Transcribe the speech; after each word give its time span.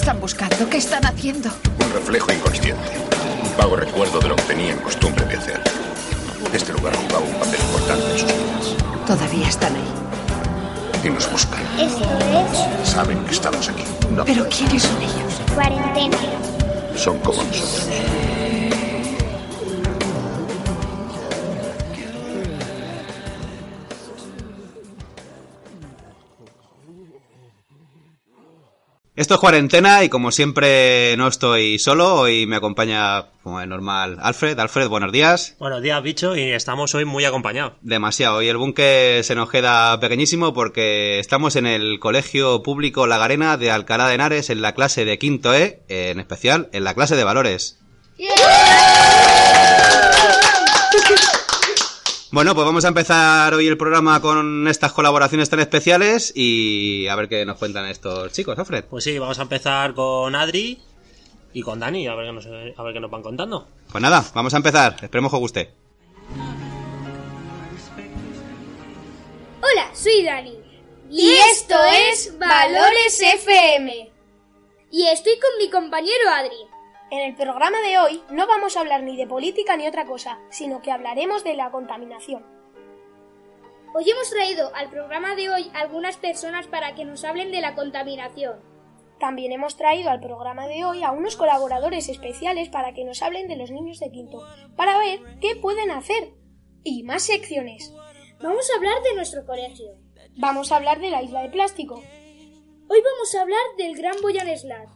Están 0.00 0.18
buscando? 0.18 0.68
¿Qué 0.70 0.78
están 0.78 1.04
haciendo? 1.04 1.50
Un 1.84 1.92
reflejo 1.92 2.32
inconsciente. 2.32 2.90
Un 3.44 3.56
vago 3.58 3.76
recuerdo 3.76 4.18
de 4.18 4.28
lo 4.28 4.36
que 4.36 4.42
tenían 4.44 4.78
costumbre 4.78 5.26
de 5.26 5.36
hacer. 5.36 5.60
Este 6.54 6.72
lugar 6.72 6.96
jugaba 6.96 7.26
un 7.26 7.34
papel 7.34 7.60
importante 7.60 8.12
en 8.12 8.18
sus 8.18 8.28
vidas. 8.28 9.06
Todavía 9.06 9.48
están 9.48 9.74
ahí. 9.74 11.04
Y 11.04 11.10
nos 11.10 11.30
buscan. 11.30 11.60
Es 11.78 11.92
Saben 12.88 13.22
que 13.26 13.32
estamos 13.32 13.68
aquí. 13.68 13.84
No. 14.10 14.24
¿Pero 14.24 14.48
quiénes 14.48 14.82
son 14.84 15.02
ellos? 15.02 15.34
cuarentena. 15.54 16.16
Son 16.96 17.18
como 17.18 17.42
nosotros. 17.42 17.88
Esto 29.20 29.34
es 29.34 29.40
cuarentena 29.40 30.02
y 30.02 30.08
como 30.08 30.32
siempre 30.32 31.14
no 31.18 31.28
estoy 31.28 31.78
solo, 31.78 32.14
hoy 32.14 32.46
me 32.46 32.56
acompaña 32.56 33.26
como 33.42 33.60
es 33.60 33.68
normal 33.68 34.16
Alfred. 34.18 34.58
Alfred, 34.58 34.88
buenos 34.88 35.12
días. 35.12 35.56
Buenos 35.58 35.82
días, 35.82 36.02
bicho, 36.02 36.34
y 36.34 36.52
estamos 36.52 36.94
hoy 36.94 37.04
muy 37.04 37.26
acompañados. 37.26 37.74
Demasiado. 37.82 38.38
Hoy 38.38 38.48
el 38.48 38.56
búnker 38.56 39.22
se 39.22 39.34
nos 39.34 39.50
queda 39.50 40.00
pequeñísimo 40.00 40.54
porque 40.54 41.18
estamos 41.18 41.56
en 41.56 41.66
el 41.66 42.00
Colegio 42.00 42.62
Público 42.62 43.06
Lagarena 43.06 43.58
de 43.58 43.70
Alcalá 43.70 44.08
de 44.08 44.14
Henares 44.14 44.48
en 44.48 44.62
la 44.62 44.74
clase 44.74 45.04
de 45.04 45.18
quinto 45.18 45.54
E, 45.54 45.82
en 45.88 46.18
especial 46.18 46.70
en 46.72 46.84
la 46.84 46.94
clase 46.94 47.14
de 47.14 47.24
valores. 47.24 47.78
Bueno, 52.32 52.54
pues 52.54 52.64
vamos 52.64 52.84
a 52.84 52.88
empezar 52.88 53.52
hoy 53.54 53.66
el 53.66 53.76
programa 53.76 54.20
con 54.20 54.68
estas 54.68 54.92
colaboraciones 54.92 55.50
tan 55.50 55.58
especiales 55.58 56.32
y 56.36 57.08
a 57.08 57.16
ver 57.16 57.28
qué 57.28 57.44
nos 57.44 57.58
cuentan 57.58 57.86
estos 57.86 58.30
chicos, 58.30 58.56
Alfred. 58.56 58.84
Pues 58.84 59.02
sí, 59.02 59.18
vamos 59.18 59.40
a 59.40 59.42
empezar 59.42 59.94
con 59.94 60.36
Adri 60.36 60.80
y 61.52 61.62
con 61.62 61.80
Dani, 61.80 62.06
a 62.06 62.14
ver 62.14 62.26
qué 62.26 62.32
nos, 62.32 62.46
a 62.46 62.82
ver 62.84 62.94
qué 62.94 63.00
nos 63.00 63.10
van 63.10 63.22
contando. 63.22 63.66
Pues 63.90 64.00
nada, 64.00 64.24
vamos 64.32 64.54
a 64.54 64.58
empezar. 64.58 64.96
Esperemos 65.02 65.32
que 65.32 65.36
os 65.36 65.40
guste. 65.40 65.74
Hola, 69.60 69.90
soy 69.92 70.22
Dani. 70.22 70.56
Y 71.10 71.32
esto 71.32 71.74
es 72.12 72.38
Valores 72.38 73.20
FM. 73.20 74.08
Y 74.92 75.06
estoy 75.08 75.32
con 75.40 75.50
mi 75.58 75.68
compañero 75.68 76.30
Adri. 76.32 76.69
En 77.10 77.20
el 77.22 77.34
programa 77.34 77.80
de 77.80 77.98
hoy 77.98 78.22
no 78.30 78.46
vamos 78.46 78.76
a 78.76 78.80
hablar 78.80 79.02
ni 79.02 79.16
de 79.16 79.26
política 79.26 79.76
ni 79.76 79.88
otra 79.88 80.06
cosa, 80.06 80.38
sino 80.48 80.80
que 80.80 80.92
hablaremos 80.92 81.42
de 81.42 81.56
la 81.56 81.72
contaminación. 81.72 82.46
Hoy 83.92 84.08
hemos 84.08 84.30
traído 84.30 84.72
al 84.76 84.90
programa 84.90 85.34
de 85.34 85.50
hoy 85.50 85.72
algunas 85.74 86.16
personas 86.18 86.68
para 86.68 86.94
que 86.94 87.04
nos 87.04 87.24
hablen 87.24 87.50
de 87.50 87.60
la 87.60 87.74
contaminación. 87.74 88.60
También 89.18 89.50
hemos 89.50 89.76
traído 89.76 90.08
al 90.08 90.20
programa 90.20 90.68
de 90.68 90.84
hoy 90.84 91.02
a 91.02 91.10
unos 91.10 91.36
colaboradores 91.36 92.08
especiales 92.08 92.68
para 92.68 92.94
que 92.94 93.04
nos 93.04 93.22
hablen 93.22 93.48
de 93.48 93.56
los 93.56 93.72
niños 93.72 93.98
de 93.98 94.12
quinto, 94.12 94.46
para 94.76 94.96
ver 94.96 95.18
qué 95.40 95.56
pueden 95.56 95.90
hacer. 95.90 96.34
Y 96.84 97.02
más 97.02 97.24
secciones. 97.24 97.92
Vamos 98.40 98.70
a 98.70 98.76
hablar 98.76 99.02
de 99.02 99.16
nuestro 99.16 99.44
colegio. 99.44 99.96
Vamos 100.36 100.70
a 100.70 100.76
hablar 100.76 101.00
de 101.00 101.10
la 101.10 101.22
isla 101.22 101.42
de 101.42 101.50
plástico. 101.50 101.96
Hoy 101.96 103.02
vamos 103.02 103.34
a 103.34 103.42
hablar 103.42 103.60
del 103.76 103.96
Gran 103.96 104.14
Boyan 104.22 104.56
Slat. 104.56 104.88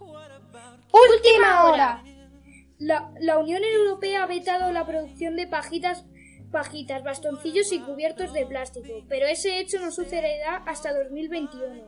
¡Última 0.95 1.65
hora! 1.65 2.05
La, 2.79 3.11
la 3.21 3.39
Unión 3.39 3.63
Europea 3.65 4.23
ha 4.23 4.27
vetado 4.27 4.71
la 4.71 4.87
producción 4.87 5.35
de 5.35 5.47
pajitas, 5.47 6.05
pajitas, 6.53 7.03
bastoncillos 7.03 7.73
y 7.73 7.81
cubiertos 7.81 8.33
de 8.33 8.47
plástico, 8.47 9.05
pero 9.09 9.27
ese 9.27 9.59
hecho 9.59 9.81
no 9.81 9.91
sucederá 9.91 10.63
hasta 10.67 10.93
2021. 10.93 11.83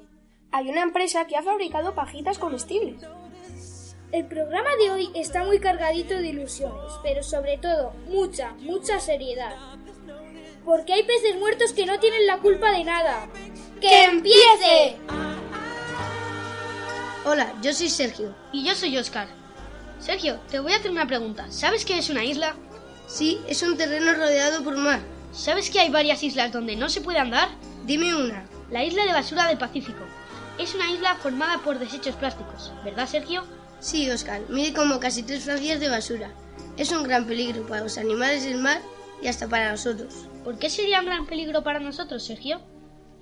Hay 0.51 0.69
una 0.69 0.83
empresa 0.83 1.27
que 1.27 1.37
ha 1.37 1.43
fabricado 1.43 1.95
pajitas 1.95 2.39
comestibles. 2.39 3.07
El 4.11 4.27
programa 4.27 4.71
de 4.81 4.91
hoy 4.91 5.11
está 5.15 5.45
muy 5.45 5.61
cargadito 5.61 6.15
de 6.15 6.29
ilusiones, 6.29 6.93
pero 7.03 7.23
sobre 7.23 7.59
todo 7.59 7.93
mucha, 8.09 8.55
mucha 8.55 8.99
seriedad. 8.99 9.55
Porque 10.65 10.95
hay 10.95 11.05
peces 11.05 11.37
muertos 11.37 11.73
que 11.73 11.87
no 11.87 12.01
tienen 12.01 12.27
la 12.27 12.39
culpa 12.39 12.73
de 12.73 12.85
nada. 12.85 13.29
¡Que 13.81 14.05
empiece! 14.05 14.97
Hola, 17.29 17.53
yo 17.61 17.73
soy 17.73 17.89
Sergio. 17.89 18.33
Y 18.53 18.63
yo 18.63 18.77
soy 18.77 18.97
Oscar. 18.97 19.27
Sergio, 19.99 20.39
te 20.49 20.61
voy 20.61 20.73
a 20.73 20.77
hacer 20.77 20.93
una 20.93 21.09
pregunta. 21.09 21.51
¿Sabes 21.51 21.85
qué 21.85 21.99
es 21.99 22.09
una 22.09 22.23
isla? 22.25 22.55
Sí, 23.09 23.41
es 23.49 23.65
un 23.65 23.77
terreno 23.77 24.15
rodeado 24.15 24.63
por 24.63 24.77
mar. 24.77 25.01
¿Sabes 25.33 25.69
que 25.69 25.81
hay 25.81 25.91
varias 25.91 26.23
islas 26.23 26.53
donde 26.53 26.77
no 26.77 26.89
se 26.89 27.01
puede 27.01 27.19
andar? 27.19 27.49
Dime 27.85 28.15
una. 28.15 28.47
La 28.71 28.85
isla 28.85 29.05
de 29.05 29.13
basura 29.13 29.49
del 29.49 29.59
Pacífico. 29.59 30.05
Es 30.57 30.77
una 30.77 30.89
isla 30.89 31.17
formada 31.17 31.59
por 31.59 31.81
desechos 31.81 32.15
plásticos, 32.15 32.73
¿verdad, 32.85 33.09
Sergio? 33.09 33.43
Sí, 33.81 34.09
Oscar. 34.09 34.43
Mide 34.49 34.73
como 34.73 35.01
casi 35.01 35.25
tres 35.25 35.43
francias 35.43 35.81
de 35.81 35.89
basura. 35.89 36.31
Es 36.77 36.93
un 36.93 37.03
gran 37.03 37.27
peligro 37.27 37.67
para 37.67 37.83
los 37.83 37.99
animales 37.99 38.45
del 38.45 38.59
mar 38.59 38.81
y 39.21 39.27
hasta 39.27 39.49
para 39.49 39.73
nosotros. 39.73 40.15
¿Por 40.45 40.61
qué 40.61 40.71
sería 40.71 41.01
un 41.01 41.07
gran 41.07 41.27
peligro 41.27 41.65
para 41.65 41.81
nosotros, 41.81 42.25
Sergio? 42.25 42.61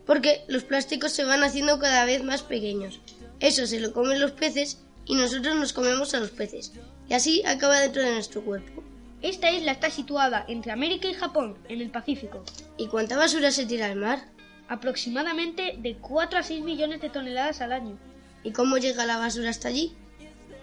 Porque 0.04 0.44
los 0.46 0.62
plásticos 0.62 1.12
se 1.12 1.24
van 1.24 1.42
haciendo 1.42 1.78
cada 1.78 2.04
vez 2.04 2.22
más 2.22 2.42
pequeños. 2.42 3.00
Eso 3.40 3.66
se 3.66 3.80
lo 3.80 3.92
comen 3.92 4.20
los 4.20 4.32
peces 4.32 4.82
y 5.06 5.14
nosotros 5.14 5.56
nos 5.56 5.72
comemos 5.72 6.14
a 6.14 6.20
los 6.20 6.30
peces. 6.30 6.72
Y 7.08 7.14
así 7.14 7.42
acaba 7.44 7.80
dentro 7.80 8.02
de 8.02 8.12
nuestro 8.12 8.42
cuerpo. 8.42 8.82
Esta 9.22 9.50
isla 9.50 9.72
está 9.72 9.90
situada 9.90 10.44
entre 10.48 10.72
América 10.72 11.08
y 11.08 11.14
Japón, 11.14 11.56
en 11.68 11.80
el 11.80 11.90
Pacífico. 11.90 12.44
¿Y 12.76 12.88
cuánta 12.88 13.16
basura 13.16 13.50
se 13.50 13.66
tira 13.66 13.86
al 13.86 13.96
mar? 13.96 14.24
Aproximadamente 14.68 15.76
de 15.78 15.96
4 15.96 16.38
a 16.38 16.42
6 16.42 16.62
millones 16.62 17.00
de 17.00 17.10
toneladas 17.10 17.60
al 17.60 17.72
año. 17.72 17.98
¿Y 18.42 18.52
cómo 18.52 18.76
llega 18.76 19.06
la 19.06 19.18
basura 19.18 19.50
hasta 19.50 19.68
allí? 19.68 19.94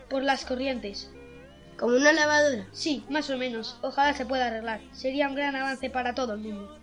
Por 0.10 0.24
las 0.24 0.46
corrientes. 0.46 1.10
¿Como 1.78 1.96
una 1.96 2.14
lavadora? 2.14 2.68
Sí, 2.72 3.04
más 3.10 3.30
o 3.32 3.38
menos. 3.38 3.78
Ojalá 3.82 4.14
se 4.14 4.28
pueda 4.28 4.48
arreglar. 4.48 4.82
Sería 4.92 5.28
un 5.28 5.36
gran 5.36 5.56
avance 5.56 5.90
para 5.90 6.14
todo 6.14 6.34
el 6.34 6.42
mundo. 6.42 6.78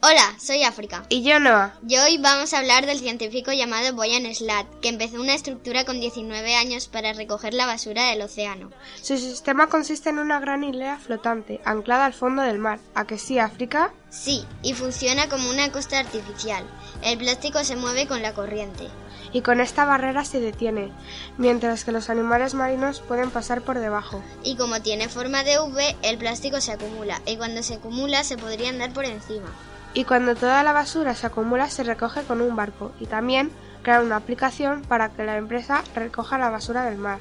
Hola, 0.00 0.36
soy 0.38 0.62
África. 0.62 1.04
Y 1.08 1.24
yo 1.24 1.40
Noah. 1.40 1.74
Y 1.88 1.96
hoy 1.96 2.18
vamos 2.18 2.54
a 2.54 2.60
hablar 2.60 2.86
del 2.86 3.00
científico 3.00 3.50
llamado 3.52 3.96
Boyan 3.96 4.32
Slat, 4.32 4.64
que 4.80 4.90
empezó 4.90 5.20
una 5.20 5.34
estructura 5.34 5.84
con 5.84 5.98
19 5.98 6.54
años 6.54 6.86
para 6.86 7.12
recoger 7.14 7.52
la 7.52 7.66
basura 7.66 8.06
del 8.06 8.22
océano. 8.22 8.70
Su 9.02 9.18
sistema 9.18 9.66
consiste 9.66 10.10
en 10.10 10.20
una 10.20 10.38
gran 10.38 10.62
hilera 10.62 10.98
flotante, 10.98 11.60
anclada 11.64 12.06
al 12.06 12.14
fondo 12.14 12.42
del 12.42 12.60
mar. 12.60 12.78
¿A 12.94 13.08
que 13.08 13.18
sí, 13.18 13.40
África? 13.40 13.92
Sí, 14.08 14.46
y 14.62 14.74
funciona 14.74 15.28
como 15.28 15.50
una 15.50 15.72
costa 15.72 15.98
artificial. 15.98 16.64
El 17.02 17.18
plástico 17.18 17.64
se 17.64 17.74
mueve 17.74 18.06
con 18.06 18.22
la 18.22 18.34
corriente. 18.34 18.86
Y 19.32 19.40
con 19.40 19.60
esta 19.60 19.84
barrera 19.84 20.24
se 20.24 20.38
detiene, 20.38 20.92
mientras 21.38 21.84
que 21.84 21.90
los 21.90 22.08
animales 22.08 22.54
marinos 22.54 23.00
pueden 23.00 23.32
pasar 23.32 23.62
por 23.62 23.80
debajo. 23.80 24.22
Y 24.44 24.54
como 24.54 24.80
tiene 24.80 25.08
forma 25.08 25.42
de 25.42 25.58
V, 25.58 25.96
el 26.02 26.18
plástico 26.18 26.60
se 26.60 26.70
acumula, 26.70 27.20
y 27.26 27.36
cuando 27.36 27.64
se 27.64 27.74
acumula 27.74 28.22
se 28.22 28.38
podría 28.38 28.68
andar 28.68 28.92
por 28.92 29.04
encima. 29.04 29.52
Y 29.98 30.04
cuando 30.04 30.36
toda 30.36 30.62
la 30.62 30.72
basura 30.72 31.16
se 31.16 31.26
acumula 31.26 31.68
se 31.68 31.82
recoge 31.82 32.22
con 32.22 32.40
un 32.40 32.54
barco 32.54 32.92
y 33.00 33.06
también 33.06 33.50
crear 33.82 34.04
una 34.04 34.14
aplicación 34.14 34.82
para 34.82 35.08
que 35.08 35.24
la 35.24 35.36
empresa 35.36 35.82
recoja 35.96 36.38
la 36.38 36.50
basura 36.50 36.84
del 36.84 36.98
mar. 36.98 37.18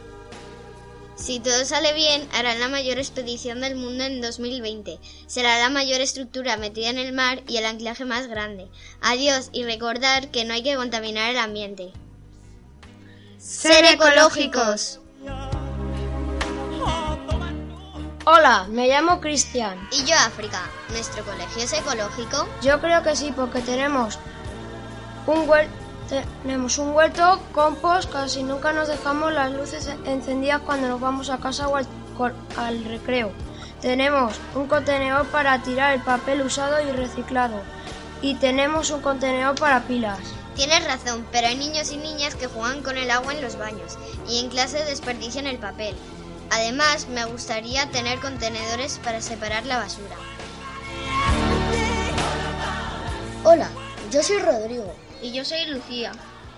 Si 1.15 1.39
todo 1.39 1.65
sale 1.65 1.95
bien, 1.95 2.29
harán 2.33 2.59
la 2.59 2.67
mayor 2.67 2.99
expedición 2.99 3.61
del 3.61 3.77
mundo 3.77 4.03
en 4.03 4.21
2020. 4.21 4.99
Será 5.25 5.57
la 5.57 5.71
mayor 5.71 6.01
estructura 6.01 6.55
metida 6.57 6.91
en 6.91 6.99
el 6.99 7.13
mar 7.13 7.41
y 7.47 7.57
el 7.57 7.65
anclaje 7.65 8.05
más 8.05 8.27
grande. 8.27 8.67
Adiós 9.01 9.49
y 9.53 9.63
recordar 9.63 10.29
que 10.29 10.45
no 10.45 10.53
hay 10.53 10.61
que 10.61 10.75
contaminar 10.75 11.31
el 11.31 11.39
ambiente. 11.39 11.93
¡Ser 13.39 13.85
ecológicos! 13.85 14.99
Hola, 18.29 18.65
me 18.69 18.89
llamo 18.89 19.21
Cristian. 19.21 19.87
Y 19.89 20.03
yo 20.03 20.13
África. 20.17 20.59
¿Nuestro 20.89 21.23
colegio 21.23 21.63
es 21.63 21.71
ecológico? 21.71 22.45
Yo 22.61 22.81
creo 22.81 23.01
que 23.01 23.15
sí, 23.15 23.31
porque 23.33 23.61
tenemos 23.61 24.19
un 25.25 25.47
huerto, 25.47 25.71
tenemos 26.43 26.77
un 26.77 26.89
huerto, 26.89 27.39
compost, 27.53 28.11
casi 28.11 28.43
nunca 28.43 28.73
nos 28.73 28.89
dejamos 28.89 29.31
las 29.31 29.53
luces 29.53 29.89
encendidas 30.03 30.59
cuando 30.59 30.89
nos 30.89 30.99
vamos 30.99 31.29
a 31.29 31.37
casa 31.37 31.69
o 31.69 31.77
al, 31.77 31.87
al 32.57 32.83
recreo. 32.83 33.31
Tenemos 33.79 34.35
un 34.55 34.67
contenedor 34.67 35.25
para 35.27 35.63
tirar 35.63 35.93
el 35.93 36.01
papel 36.01 36.41
usado 36.41 36.81
y 36.81 36.91
reciclado. 36.91 37.61
y 38.21 38.35
tenemos 38.35 38.89
un 38.89 39.01
contenedor 39.01 39.55
para 39.57 39.83
pilas. 39.83 40.19
Tienes 40.55 40.83
razón, 40.85 41.25
pero 41.31 41.47
hay 41.47 41.55
niños 41.55 41.91
y 41.91 41.97
niñas 41.97 42.35
que 42.35 42.47
juegan 42.47 42.81
con 42.81 42.97
el 42.97 43.09
agua 43.11 43.33
en 43.33 43.41
los 43.41 43.57
baños 43.57 43.97
y 44.27 44.39
en 44.39 44.49
clase 44.49 44.83
desperdician 44.83 45.45
el 45.47 45.59
papel. 45.59 45.95
Además, 46.49 47.07
me 47.09 47.25
gustaría 47.25 47.89
tener 47.91 48.19
contenedores 48.19 48.99
para 49.03 49.21
separar 49.21 49.65
la 49.65 49.77
basura. 49.77 50.15
Hola, 53.43 53.69
yo 54.11 54.23
soy 54.23 54.39
Rodrigo. 54.39 54.93
Y 55.21 55.31
yo 55.31 55.43
soy 55.43 55.65
Lucía. 55.65 56.11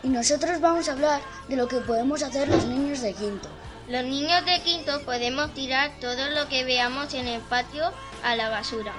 Y 0.03 0.09
nosotros 0.09 0.61
vamos 0.61 0.87
a 0.87 0.93
hablar 0.93 1.21
de 1.47 1.55
lo 1.55 1.67
que 1.67 1.77
podemos 1.77 2.23
hacer 2.23 2.47
los 2.47 2.65
niños 2.65 3.01
de 3.01 3.13
quinto. 3.13 3.49
Los 3.87 4.03
niños 4.03 4.45
de 4.45 4.61
quinto 4.61 5.01
podemos 5.01 5.53
tirar 5.53 5.91
todo 5.99 6.29
lo 6.29 6.47
que 6.47 6.63
veamos 6.63 7.13
en 7.15 7.27
el 7.27 7.41
patio 7.41 7.91
a 8.23 8.35
la 8.35 8.49
basura. 8.49 8.93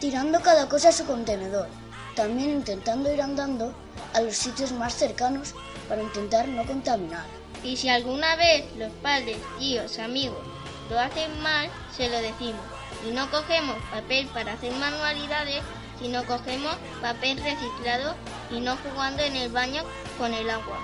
Tirando 0.00 0.40
cada 0.40 0.68
cosa 0.68 0.90
a 0.90 0.92
su 0.92 1.06
contenedor. 1.06 1.68
También 2.14 2.50
intentando 2.50 3.12
ir 3.12 3.22
andando 3.22 3.74
a 4.12 4.20
los 4.20 4.36
sitios 4.36 4.72
más 4.72 4.94
cercanos 4.94 5.54
para 5.88 6.02
intentar 6.02 6.48
no 6.48 6.66
contaminar. 6.66 7.35
Y 7.62 7.76
si 7.76 7.88
alguna 7.88 8.36
vez 8.36 8.64
los 8.76 8.92
padres, 9.02 9.38
tíos, 9.58 9.98
amigos 9.98 10.56
lo 10.90 11.00
hacen 11.00 11.40
mal, 11.42 11.68
se 11.96 12.08
lo 12.08 12.18
decimos. 12.18 12.60
Y 13.06 13.12
no 13.12 13.30
cogemos 13.30 13.76
papel 13.90 14.26
para 14.28 14.52
hacer 14.52 14.72
manualidades, 14.72 15.62
sino 16.00 16.24
cogemos 16.24 16.74
papel 17.00 17.38
reciclado 17.38 18.14
y 18.50 18.60
no 18.60 18.76
jugando 18.76 19.22
en 19.22 19.36
el 19.36 19.50
baño 19.50 19.82
con 20.18 20.32
el 20.32 20.48
agua. 20.48 20.78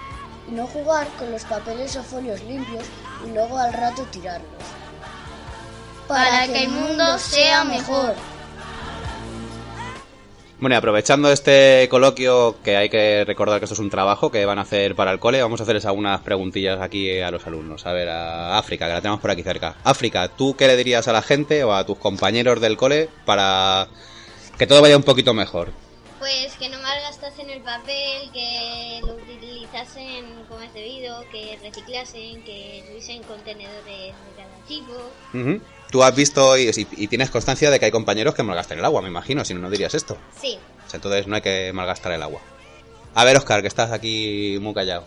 Y 0.49 0.53
no 0.53 0.67
jugar 0.67 1.07
con 1.19 1.31
los 1.31 1.45
papeles 1.45 1.97
o 1.97 2.03
folios 2.03 2.43
limpios 2.43 2.85
y 3.25 3.31
luego 3.31 3.59
al 3.59 3.73
rato 3.73 4.03
tirarlos. 4.11 4.49
Para, 6.09 6.47
que, 6.47 6.65
el 6.65 6.71
mundo 6.71 7.19
sea 7.19 7.65
mejor. 7.65 8.15
Bueno, 10.62 10.76
y 10.76 10.79
aprovechando 10.79 11.32
este 11.32 11.88
coloquio, 11.91 12.55
que 12.62 12.76
hay 12.76 12.88
que 12.88 13.25
recordar 13.25 13.59
que 13.59 13.64
esto 13.64 13.75
es 13.75 13.81
un 13.81 13.91
trabajo 13.91 14.31
que 14.31 14.47
van 14.47 14.61
a 14.61 14.62
hacer 14.62 14.94
para 14.94 15.11
el 15.11 15.19
cole, 15.19 15.43
vamos 15.43 15.59
a 15.59 15.64
hacerles 15.64 15.87
algunas 15.87 16.20
preguntillas 16.20 16.81
aquí 16.81 17.19
a 17.19 17.32
los 17.32 17.44
alumnos. 17.49 17.85
A 17.85 17.93
ver, 17.93 18.09
a 18.09 18.56
África, 18.56 18.87
que 18.87 18.93
la 18.93 19.00
tenemos 19.00 19.19
por 19.19 19.32
aquí 19.32 19.43
cerca. 19.43 19.75
África, 19.82 20.29
¿tú 20.29 20.55
qué 20.55 20.69
le 20.69 20.76
dirías 20.76 21.09
a 21.09 21.12
la 21.12 21.20
gente 21.20 21.64
o 21.64 21.75
a 21.75 21.85
tus 21.85 21.99
compañeros 21.99 22.61
del 22.61 22.76
cole 22.76 23.09
para 23.25 23.88
que 24.56 24.69
todo 24.69 24.81
vaya 24.81 24.97
un 24.97 25.03
poquito 25.03 25.35
mejor? 25.35 25.73
Pues 26.20 26.55
que 26.55 26.69
no 26.69 26.79
malgastasen 26.79 27.50
el 27.50 27.62
papel, 27.62 28.31
que 28.32 29.00
lo 29.05 29.17
utilizasen 29.77 30.45
como 30.49 30.61
es 30.63 30.73
debido, 30.75 31.25
que 31.31 31.59
reciclasen, 31.63 32.43
que 32.45 32.85
tuviesen 32.87 33.23
contenedores 33.23 33.85
de 33.87 34.13
cada 34.37 34.67
tipo. 34.67 34.93
Ujú. 35.35 35.61
Tú 35.91 36.03
has 36.03 36.15
visto 36.15 36.57
y, 36.57 36.71
y- 36.97 37.09
tienes 37.09 37.31
constancia 37.31 37.71
de 37.71 37.79
que 37.79 37.87
hay 37.87 37.91
compañeros 37.91 38.35
que 38.35 38.43
malgastan 38.43 38.79
el 38.79 38.85
agua, 38.85 39.03
me 39.03 39.09
imagino, 39.09 39.45
si 39.45 39.55
no, 39.55 39.61
no 39.61 39.71
dirías 39.71 39.95
esto. 39.95 40.17
Sí. 40.41 40.59
O 40.87 40.91
sea, 40.91 40.99
entonces 40.99 41.27
no 41.27 41.37
hay 41.37 41.43
que 41.43 41.73
malgastar 41.73 42.13
el 42.13 42.23
agua. 42.23 42.41
A 43.15 43.25
ver, 43.25 43.37
Oscar, 43.37 43.61
que 43.61 43.69
estás 43.69 43.93
aquí 43.93 44.59
muy 44.61 44.73
callado. 44.75 45.05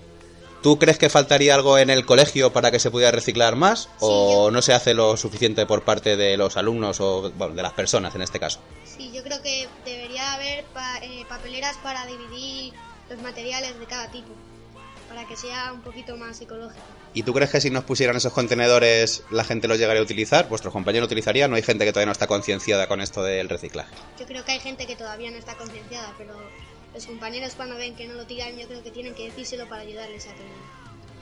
¿Tú 0.61 0.79
crees 0.79 0.97
que 0.97 1.09
faltaría 1.09 1.53
algo 1.53 1.77
en 1.77 1.91
el 1.91 2.05
colegio 2.05 2.51
para 2.51 2.71
que 2.71 2.79
se 2.79 2.89
pudiera 2.89 3.11
reciclar 3.11 3.55
más? 3.55 3.87
¿O 3.99 4.49
no 4.51 4.61
se 4.63 4.73
hace 4.73 4.95
lo 4.95 5.15
suficiente 5.15 5.65
por 5.67 5.83
parte 5.83 6.17
de 6.17 6.37
los 6.37 6.57
alumnos 6.57 6.99
o 7.01 7.31
bueno, 7.35 7.53
de 7.53 7.61
las 7.61 7.73
personas 7.73 8.15
en 8.15 8.23
este 8.23 8.39
caso? 8.39 8.59
Sí, 8.83 9.11
yo 9.13 9.23
creo 9.23 9.41
que 9.43 9.67
debería 9.85 10.33
haber 10.33 10.63
pa- 10.65 10.97
eh, 11.03 11.23
papeleras 11.29 11.77
para 11.83 12.05
dividir 12.07 12.73
los 13.09 13.19
materiales 13.21 13.79
de 13.79 13.85
cada 13.85 14.09
tipo, 14.09 14.29
para 15.07 15.27
que 15.27 15.35
sea 15.35 15.71
un 15.73 15.81
poquito 15.81 16.17
más 16.17 16.39
ecológico. 16.41 16.83
¿Y 17.13 17.23
tú 17.23 17.33
crees 17.33 17.51
que 17.51 17.61
si 17.61 17.69
nos 17.69 17.83
pusieran 17.83 18.15
esos 18.15 18.33
contenedores 18.33 19.23
la 19.31 19.43
gente 19.43 19.67
los 19.67 19.77
llegaría 19.77 20.01
a 20.01 20.03
utilizar? 20.03 20.49
¿Vuestros 20.49 20.73
compañeros 20.73 21.03
lo 21.03 21.07
utilizarían? 21.07 21.49
¿No 21.49 21.55
hay 21.55 21.63
gente 21.63 21.85
que 21.85 21.91
todavía 21.91 22.07
no 22.07 22.11
está 22.11 22.27
concienciada 22.27 22.87
con 22.87 23.01
esto 23.01 23.23
del 23.23 23.47
reciclaje? 23.49 23.93
Yo 24.19 24.25
creo 24.25 24.43
que 24.43 24.51
hay 24.51 24.59
gente 24.59 24.85
que 24.85 24.95
todavía 24.95 25.31
no 25.31 25.37
está 25.37 25.55
concienciada, 25.55 26.13
pero 26.17 26.33
los 26.93 27.05
compañeros 27.05 27.53
cuando 27.55 27.75
ven 27.77 27.95
que 27.95 28.07
no 28.07 28.15
lo 28.15 28.25
tiran, 28.25 28.57
yo 28.57 28.67
creo 28.67 28.83
que 28.83 28.91
tienen 28.91 29.13
que 29.15 29.25
decírselo 29.25 29.67
para 29.69 29.81
ayudarles 29.81 30.27
a 30.27 30.33
que 30.33 30.43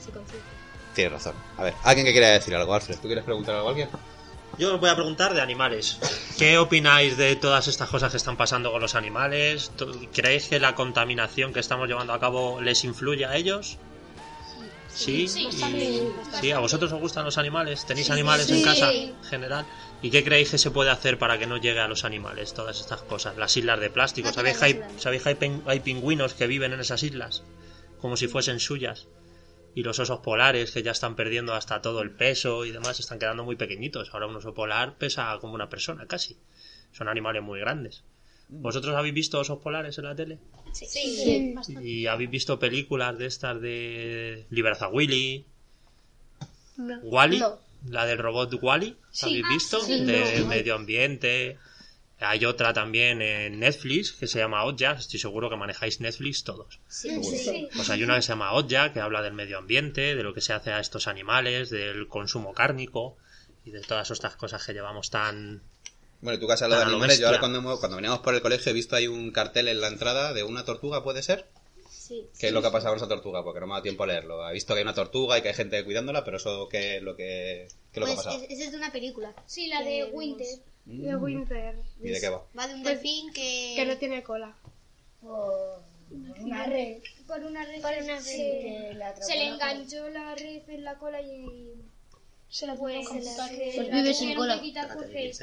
se 0.03 0.11
conciencien. 0.11 0.63
Tienes 0.95 1.13
razón. 1.13 1.35
A 1.57 1.63
ver, 1.63 1.73
¿alguien 1.83 2.05
que 2.05 2.11
quiera 2.11 2.29
decir 2.29 2.55
algo, 2.55 2.73
Alfred? 2.73 2.95
¿Tú 2.97 3.07
quieres 3.07 3.23
preguntar 3.23 3.55
algo 3.55 3.67
a 3.67 3.71
alguien? 3.71 3.89
Yo 4.57 4.75
os 4.75 4.79
voy 4.79 4.89
a 4.89 4.95
preguntar 4.95 5.33
de 5.33 5.41
animales. 5.41 5.97
¿Qué 6.37 6.57
opináis 6.57 7.17
de 7.17 7.35
todas 7.35 7.67
estas 7.67 7.89
cosas 7.89 8.11
que 8.11 8.17
están 8.17 8.37
pasando 8.37 8.71
con 8.71 8.81
los 8.81 8.95
animales? 8.95 9.71
¿Tú- 9.75 10.07
¿Creéis 10.13 10.47
que 10.47 10.59
la 10.59 10.75
contaminación 10.75 11.53
que 11.53 11.59
estamos 11.59 11.87
llevando 11.87 12.13
a 12.13 12.19
cabo 12.19 12.61
les 12.61 12.83
influye 12.83 13.25
a 13.25 13.35
ellos? 13.35 13.77
Sí, 14.89 15.27
Sí, 15.27 15.47
sí, 16.39 16.51
¿a 16.51 16.59
vosotros 16.59 16.91
os 16.93 16.99
gustan 16.99 17.25
los 17.25 17.39
animales? 17.39 17.83
¿Tenéis 17.85 18.05
Sí, 18.07 18.11
animales 18.13 18.51
en 18.51 18.57
sí. 18.57 18.63
casa 18.63 18.93
en 18.93 19.23
general? 19.23 19.65
¿Y 20.03 20.11
qué 20.11 20.23
creéis 20.23 20.51
que 20.51 20.59
se 20.59 20.69
puede 20.69 20.91
hacer 20.91 21.17
para 21.17 21.39
que 21.39 21.47
no 21.47 21.57
llegue 21.57 21.79
a 21.79 21.87
los 21.87 22.05
animales 22.05 22.53
todas 22.53 22.79
estas 22.79 23.01
cosas? 23.01 23.35
Las 23.35 23.57
islas 23.57 23.79
de 23.79 23.89
plástico. 23.89 24.31
¿Sabéis 24.31 24.59
que 24.59 24.65
hay, 24.65 24.81
sabéis 24.99 25.23
que 25.23 25.29
hay, 25.29 25.35
pen- 25.35 25.63
hay 25.65 25.79
pingüinos 25.79 26.35
que 26.35 26.45
viven 26.45 26.73
en 26.73 26.79
esas 26.79 27.01
islas? 27.01 27.41
Como 27.99 28.17
si 28.17 28.27
fuesen 28.27 28.59
suyas. 28.59 29.07
Y 29.75 29.83
los 29.83 29.97
osos 29.99 30.19
polares 30.19 30.71
que 30.71 30.83
ya 30.83 30.91
están 30.91 31.15
perdiendo 31.15 31.53
hasta 31.53 31.81
todo 31.81 32.01
el 32.01 32.11
peso 32.11 32.63
y 32.65 32.71
demás, 32.71 32.99
están 32.99 33.17
quedando 33.19 33.43
muy 33.43 33.55
pequeñitos. 33.55 34.13
Ahora 34.13 34.27
un 34.27 34.35
oso 34.35 34.53
polar 34.53 34.97
pesa 34.97 35.35
como 35.41 35.53
una 35.55 35.69
persona 35.69 36.05
casi. 36.07 36.37
Son 36.91 37.07
animales 37.07 37.41
muy 37.41 37.59
grandes. 37.59 38.03
¿Vosotros 38.49 38.95
habéis 38.95 39.15
visto 39.15 39.39
osos 39.39 39.59
polares 39.59 39.97
en 39.97 40.03
la 40.05 40.15
tele? 40.15 40.37
Sí, 40.73 40.85
Sí. 40.85 41.55
¿Y 41.81 42.05
habéis 42.07 42.29
visto 42.29 42.59
películas 42.59 43.17
de 43.17 43.25
estas 43.25 43.59
de 43.61 44.45
Libertad 44.51 44.89
Willy? 44.91 45.45
¿Wally? 46.77 47.39
No. 47.39 47.59
La 47.89 48.05
del 48.05 48.17
robot 48.17 48.53
Wally, 48.61 48.95
Sí. 49.11 49.25
¿habéis 49.25 49.47
visto? 49.49 49.79
Sí, 49.81 50.05
de 50.05 50.39
no. 50.39 50.47
medio 50.47 50.75
ambiente. 50.75 51.57
Hay 52.23 52.45
otra 52.45 52.73
también 52.73 53.21
en 53.21 53.59
Netflix 53.59 54.13
que 54.13 54.27
se 54.27 54.39
llama 54.39 54.63
Otja. 54.63 54.93
Estoy 54.93 55.19
seguro 55.19 55.49
que 55.49 55.55
manejáis 55.55 55.99
Netflix 55.99 56.43
todos. 56.43 56.79
Sí, 56.87 57.23
sí. 57.23 57.67
Pues 57.75 57.89
hay 57.89 58.03
una 58.03 58.15
que 58.15 58.21
se 58.21 58.29
llama 58.29 58.53
Otja 58.53 58.93
que 58.93 58.99
habla 58.99 59.21
del 59.21 59.33
medio 59.33 59.57
ambiente, 59.57 60.15
de 60.15 60.23
lo 60.23 60.33
que 60.33 60.41
se 60.41 60.53
hace 60.53 60.71
a 60.71 60.79
estos 60.79 61.07
animales, 61.07 61.69
del 61.69 62.07
consumo 62.07 62.53
cárnico 62.53 63.17
y 63.65 63.71
de 63.71 63.81
todas 63.81 64.09
estas 64.11 64.35
cosas 64.35 64.65
que 64.65 64.73
llevamos 64.73 65.09
tan. 65.09 65.61
Bueno, 66.21 66.39
tú 66.39 66.47
que 66.47 66.53
has 66.53 66.61
hablado 66.61 66.81
de 66.81 66.87
animales, 66.87 67.19
yo 67.19 67.27
ahora 67.27 67.39
cuando, 67.39 67.61
cuando 67.79 67.97
veníamos 67.97 68.19
por 68.19 68.33
el 68.33 68.41
colegio 68.41 68.69
he 68.69 68.73
visto 68.73 68.95
ahí 68.95 69.07
un 69.07 69.31
cartel 69.31 69.67
en 69.67 69.81
la 69.81 69.87
entrada 69.87 70.33
de 70.33 70.43
una 70.43 70.63
tortuga, 70.63 71.03
¿puede 71.03 71.21
ser? 71.21 71.45
Sí. 72.03 72.27
¿Qué 72.37 72.47
es 72.47 72.53
lo 72.53 72.61
que 72.61 72.67
ha 72.67 72.71
pasado 72.71 72.91
con 72.93 72.97
esa 72.97 73.07
tortuga? 73.07 73.43
Porque 73.45 73.61
no 73.61 73.67
me 73.67 73.71
ha 73.73 73.75
dado 73.75 73.83
tiempo 73.83 74.03
a 74.03 74.07
leerlo. 74.07 74.49
He 74.49 74.53
visto 74.53 74.73
que 74.73 74.79
hay 74.79 74.83
una 74.83 74.93
tortuga 74.93 75.37
y 75.37 75.41
que 75.41 75.47
hay 75.47 75.53
gente 75.53 75.81
cuidándola, 75.85 76.25
pero 76.25 76.35
eso 76.35 76.67
¿qué 76.67 76.97
es 76.97 77.01
lo 77.01 77.15
que, 77.15 77.67
qué 77.93 77.99
es 77.99 78.01
lo 78.01 78.05
que 78.05 78.11
ha 78.11 78.15
Pues 78.15 78.25
pasado? 78.25 78.43
es- 78.43 78.49
esa 78.51 78.63
es 78.65 78.71
de 78.71 78.77
una 78.77 78.91
película. 78.91 79.33
Sí, 79.45 79.67
la 79.67 79.81
de 79.83 80.03
Winter. 80.11 80.47
De 80.85 81.15
Winter. 81.15 81.75
¿Y 82.01 82.09
de 82.09 82.19
qué 82.19 82.27
va? 82.27 82.43
Va 82.59 82.67
de 82.67 82.73
un 82.73 82.83
Pues, 82.83 82.95
delfín 83.01 83.31
que... 83.31 83.73
Que 83.77 83.85
no 83.85 83.97
tiene 83.97 84.21
cola. 84.21 84.53
Una 86.41 86.65
red. 86.65 86.97
Por 87.25 87.39
una 87.45 87.63
red. 87.65 87.81
Por 87.81 87.91
una 88.03 88.15
red 88.17 88.19
se, 88.19 88.35
que 88.35 88.91
la 88.95 89.07
atrapó 89.09 89.25
se 89.25 89.35
le 89.37 89.47
enganchó 89.47 90.09
la 90.09 90.35
red 90.35 90.69
en 90.69 90.83
la 90.83 90.97
cola 90.99 91.21
y. 91.21 91.73
Se 92.49 92.67
la 92.67 92.75
pues, 92.75 93.05
la- 93.05 93.09
Pues 93.09 93.77
la 93.87 93.95
vive 93.95 94.13
sin 94.13 94.35
cola. 94.35 94.61
porque 94.93 95.33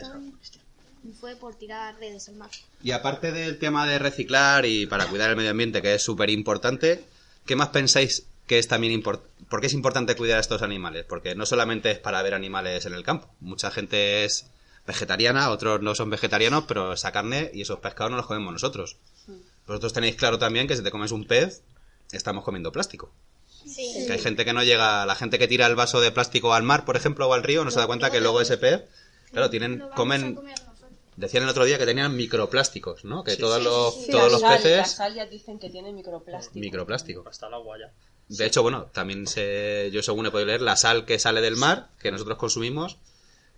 fue 1.19 1.37
por 1.37 1.55
tirar 1.55 1.99
redes 1.99 2.29
al 2.29 2.37
mar. 2.37 2.51
Y 2.83 2.91
aparte 2.93 3.33
del 3.33 3.59
tema 3.59 3.87
de 3.87 3.99
reciclar 3.99 4.67
y 4.67 4.87
para 4.87 5.07
cuidar 5.07 5.31
el 5.31 5.37
medio 5.37 5.51
ambiente, 5.51 5.83
que 5.83 5.95
es 5.95 6.03
súper 6.03 6.31
importante, 6.31 7.05
¿qué 7.47 7.57
más 7.57 7.69
pensáis 7.69 8.27
que 8.47 8.59
es 8.59 8.69
también 8.69 8.93
importante? 8.93 9.29
¿Por 9.49 9.61
qué 9.61 9.67
es 9.67 9.75
importante 9.75 10.15
cuidar 10.15 10.39
a 10.39 10.41
estos 10.41 10.63
animales? 10.63 11.05
Porque 11.09 11.35
no 11.35 11.47
solamente 11.47 11.91
es 11.91 11.99
para 11.99 12.23
ver 12.23 12.35
animales 12.35 12.87
en 12.87 12.95
el 12.95 13.03
campo. 13.03 13.29
Mucha 13.41 13.71
gente 13.71 14.25
es 14.25 14.47
vegetariana, 14.87 15.51
otros 15.51 15.83
no 15.83 15.95
son 15.95 16.11
vegetarianos, 16.11 16.65
pero 16.67 16.93
esa 16.93 17.13
carne 17.13 17.51
y 17.53 17.63
esos 17.63 17.81
pescados 17.81 18.11
no 18.11 18.17
los 18.17 18.27
comemos 18.27 18.53
nosotros. 18.53 18.97
Vosotros 19.67 19.93
tenéis 19.93 20.17
claro 20.17 20.39
también 20.39 20.67
que 20.67 20.77
si 20.77 20.83
te 20.83 20.91
comes 20.91 21.13
un 21.13 21.27
pez, 21.27 21.63
estamos 22.13 22.45
comiendo 22.45 22.73
plástico. 22.73 23.13
Sí. 23.67 24.05
Que 24.07 24.13
hay 24.13 24.19
gente 24.19 24.45
que 24.45 24.53
no 24.53 24.65
llega, 24.65 25.05
la 25.07 25.15
gente 25.15 25.39
que 25.39 25.47
tira 25.47 25.67
el 25.67 25.77
vaso 25.77 26.01
de 26.01 26.11
plástico 26.11 26.55
al 26.55 26.63
mar, 26.63 26.85
por 26.85 26.97
ejemplo, 26.97 27.29
o 27.29 27.35
al 27.35 27.43
río, 27.43 27.65
no 27.65 27.71
se 27.71 27.79
da 27.79 27.87
cuenta 27.87 28.11
que 28.11 28.21
luego 28.21 28.41
ese 28.41 28.57
pez, 28.57 28.85
claro, 29.31 29.51
tienen, 29.51 29.83
comen, 29.95 30.39
decían 31.21 31.45
el 31.45 31.51
otro 31.51 31.65
día 31.65 31.79
que 31.79 31.87
tenían 31.87 32.17
microplásticos, 32.17 33.05
¿no? 33.05 33.23
Que 33.23 33.37
todos 33.37 33.63
los, 33.63 33.95
Sí, 33.95 34.11
todos 34.11 34.25
la 34.25 34.33
los 34.33 34.41
sal, 34.41 34.57
peces, 34.57 34.79
La 34.79 34.85
sal 34.87 35.15
ya 35.15 35.27
dicen 35.27 35.59
que 35.59 35.71
tiene 35.71 35.93
microplástico. 35.93 36.59
microplástico. 36.59 37.25
Hasta 37.29 37.47
el 37.47 37.55
agua 37.55 37.79
ya. 37.79 37.93
De 38.29 38.47
hecho, 38.47 38.63
bueno, 38.63 38.87
también 38.93 39.27
se, 39.27 39.91
yo 39.93 40.03
según 40.03 40.27
he 40.27 40.31
podido 40.31 40.47
leer, 40.47 40.63
la 40.63 40.77
sal 40.77 41.05
que 41.05 41.19
sale 41.19 41.41
del 41.41 41.57
mar, 41.57 41.89
que 42.01 42.11
nosotros 42.11 42.39
consumimos, 42.39 42.97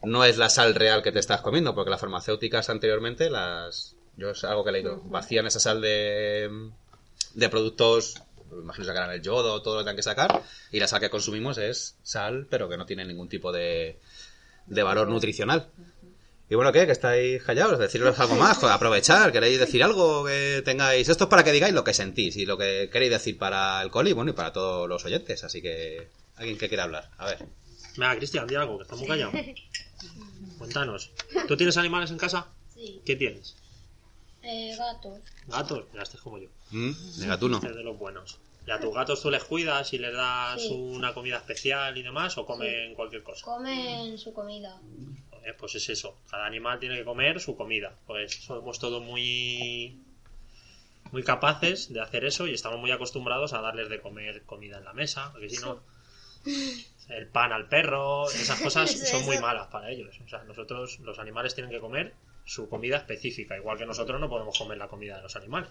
no 0.03 0.25
es 0.25 0.39
la 0.39 0.49
sal 0.51 0.75
real 0.75 1.03
que 1.03 1.13
te 1.13 1.19
estás 1.19 1.43
comiendo, 1.43 1.75
porque 1.75 1.91
las 1.91 2.01
farmacéuticas 2.01 2.71
anteriormente, 2.71 3.31
las, 3.31 3.95
yo 4.17 4.31
es 4.31 4.43
algo 4.45 4.65
que 4.65 4.71
he 4.71 4.73
leído, 4.73 5.01
vacían 5.05 5.47
esa 5.47 5.61
sal 5.61 5.81
de, 5.83 6.71
de 7.35 7.49
productos, 7.51 8.23
me 8.51 8.63
imagino 8.63 8.87
sacarán 8.87 9.13
el 9.13 9.23
yodo, 9.23 9.63
todo 9.63 9.75
lo 9.75 9.81
que 9.81 9.85
tengan 9.85 9.97
que 9.97 10.03
sacar, 10.03 10.43
y 10.73 10.81
la 10.81 10.89
sal 10.89 11.01
que 11.01 11.11
consumimos 11.11 11.59
es 11.59 11.97
sal, 12.03 12.47
pero 12.51 12.69
que 12.69 12.77
no 12.79 12.87
tiene 12.87 13.05
ningún 13.05 13.29
tipo 13.29 13.53
de, 13.53 13.99
de 14.67 14.83
valor 14.83 15.09
nutricional. 15.09 15.69
Y 16.53 16.55
bueno, 16.55 16.71
¿qué? 16.71 16.85
Que 16.85 16.93
estáis 16.93 17.43
callados, 17.43 17.79
deciros 17.79 18.21
algo 18.21 18.35
más, 18.35 18.59
joder, 18.59 18.75
aprovechar, 18.75 19.33
queréis 19.33 19.59
decir 19.59 19.83
algo 19.83 20.27
que 20.27 20.61
tengáis. 20.63 21.09
Esto 21.09 21.25
es 21.25 21.31
para 21.31 21.43
que 21.45 21.51
digáis 21.51 21.73
lo 21.73 21.83
que 21.83 21.95
sentís 21.95 22.37
y 22.37 22.45
lo 22.45 22.59
que 22.59 22.91
queréis 22.93 23.11
decir 23.11 23.39
para 23.39 23.81
el 23.81 23.91
coli, 23.91 24.13
bueno, 24.13 24.33
y 24.33 24.35
para 24.35 24.53
todos 24.53 24.87
los 24.87 25.03
oyentes. 25.07 25.45
Así 25.45 25.63
que, 25.63 26.11
alguien 26.37 26.59
que 26.59 26.69
quiera 26.69 26.85
hablar, 26.85 27.09
a 27.17 27.25
ver. 27.25 27.47
Venga, 27.97 28.17
Cristian, 28.17 28.47
di 28.47 28.55
algo, 28.55 28.77
que 28.77 28.83
está 28.83 28.97
muy 28.97 29.07
callado. 29.09 29.33
Cuéntanos. 30.59 31.11
¿Tú 31.49 31.57
tienes 31.57 31.79
animales 31.79 32.11
en 32.11 32.19
casa? 32.19 32.49
Sí. 32.75 33.01
¿Qué 33.07 33.17
tienes? 33.17 33.57
Eh, 34.43 34.77
gatos. 34.77 35.21
Gatos, 35.47 35.85
ya 35.95 36.03
estés 36.03 36.21
como 36.21 36.37
yo. 36.37 36.51
Mm, 36.71 36.93
de 37.19 37.27
gatuno. 37.29 37.57
Este 37.57 37.71
es 37.71 37.77
de 37.77 37.83
los 37.83 37.97
buenos. 37.97 38.37
¿Y 38.67 38.71
a 38.73 38.79
tus 38.79 38.93
gatos 38.95 39.23
tú 39.23 39.31
les 39.31 39.43
cuidas 39.43 39.91
y 39.95 39.99
les 39.99 40.13
das 40.13 40.61
Sí. 40.61 40.69
una 40.71 41.15
comida 41.15 41.39
especial 41.39 41.97
y 41.97 42.03
demás 42.03 42.37
o 42.37 42.45
comen 42.45 42.95
cualquier 42.95 43.23
cosa? 43.23 43.43
Comen 43.43 44.19
su 44.19 44.35
comida. 44.35 44.79
Eh, 45.45 45.55
pues 45.59 45.75
es 45.75 45.89
eso, 45.89 46.19
cada 46.31 46.47
animal 46.47 46.79
tiene 46.79 46.97
que 46.97 47.05
comer 47.05 47.41
su 47.41 47.57
comida. 47.57 47.95
Pues 48.07 48.45
somos 48.45 48.79
todos 48.79 49.03
muy 49.03 50.01
muy 51.11 51.23
capaces 51.23 51.93
de 51.93 52.01
hacer 52.01 52.25
eso 52.25 52.47
y 52.47 52.55
estamos 52.55 52.81
muy 52.81 52.91
acostumbrados 52.91 53.53
a 53.53 53.61
darles 53.61 53.91
de 53.91 54.01
comer 54.01 54.43
comida 54.45 54.79
en 54.79 54.85
la 54.85 54.95
mesa, 54.95 55.31
porque 55.33 55.51
si 55.51 55.63
no 55.63 55.83
el 57.09 57.27
pan 57.29 57.53
al 57.53 57.69
perro, 57.69 58.29
esas 58.31 58.61
cosas 58.61 58.91
son 59.11 59.25
muy 59.25 59.39
malas 59.39 59.69
para 59.69 59.91
ellos. 59.91 60.19
O 60.25 60.29
sea, 60.29 60.43
nosotros 60.45 61.01
los 61.01 61.19
animales 61.19 61.55
tienen 61.55 61.71
que 61.71 61.81
comer 61.81 62.15
su 62.45 62.69
comida 62.69 62.97
específica, 62.99 63.57
igual 63.57 63.79
que 63.79 63.87
nosotros 63.87 64.21
no 64.21 64.29
podemos 64.29 64.57
comer 64.59 64.77
la 64.77 64.89
comida 64.89 65.17
de 65.17 65.23
los 65.23 65.37
animales. 65.37 65.71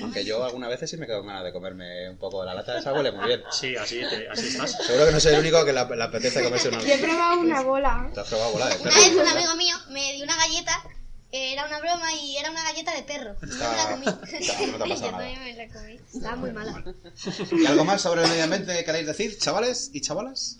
Aunque 0.00 0.24
yo 0.24 0.44
algunas 0.44 0.68
veces 0.68 0.90
sí 0.90 0.96
me 0.96 1.06
quedo 1.06 1.18
con 1.18 1.28
ganas 1.28 1.44
de 1.44 1.52
comerme 1.52 2.08
un 2.10 2.18
poco 2.18 2.40
de 2.40 2.46
la 2.46 2.54
lata 2.54 2.78
esa, 2.78 2.92
huele 2.92 3.10
muy 3.12 3.26
bien. 3.26 3.42
Sí, 3.50 3.74
así, 3.76 4.00
te- 4.00 4.28
así 4.28 4.48
estás. 4.48 4.72
Seguro 4.86 5.06
que 5.06 5.12
no 5.12 5.20
soy 5.20 5.34
el 5.34 5.40
único 5.40 5.64
que 5.64 5.72
le 5.72 5.80
apetece 5.80 6.42
comerse 6.44 6.68
una. 6.68 6.80
Yo 6.80 6.88
he 6.94 6.98
probado 6.98 7.40
una 7.40 7.62
bola. 7.62 8.10
¿Te 8.12 8.20
has 8.20 8.28
probado 8.28 8.52
bola 8.52 8.68
de 8.68 8.76
Una 8.82 8.90
vez 8.94 9.12
un 9.14 9.26
amigo 9.26 9.56
mío 9.56 9.76
me 9.90 10.12
dio 10.12 10.24
una 10.24 10.36
galleta, 10.36 10.82
que 11.30 11.52
era 11.54 11.66
una 11.66 11.78
broma 11.80 12.12
y 12.14 12.36
era 12.36 12.50
una 12.50 12.62
galleta 12.64 12.94
de 12.94 13.02
perro. 13.02 13.34
Y 13.42 13.48
yo 13.48 13.56
me 13.70 13.76
la 13.76 13.90
comí. 13.90 14.04
no 14.06 14.78
te 14.78 14.84
ha 14.84 14.86
pasado 14.88 15.10
Yo 15.10 15.12
nada. 15.12 15.18
también 15.18 15.42
me 15.42 15.54
la 15.66 15.72
comí. 15.72 16.00
Estaba 16.14 16.36
muy 16.36 16.52
mala. 16.52 16.84
¿Y 17.52 17.66
algo 17.66 17.84
más 17.84 18.02
sobre 18.02 18.22
el 18.24 18.28
medio 18.28 18.44
ambiente 18.44 18.76
que 18.76 18.84
queréis 18.84 19.06
decir, 19.06 19.38
chavales 19.38 19.90
y 19.94 20.00
chavalas? 20.02 20.58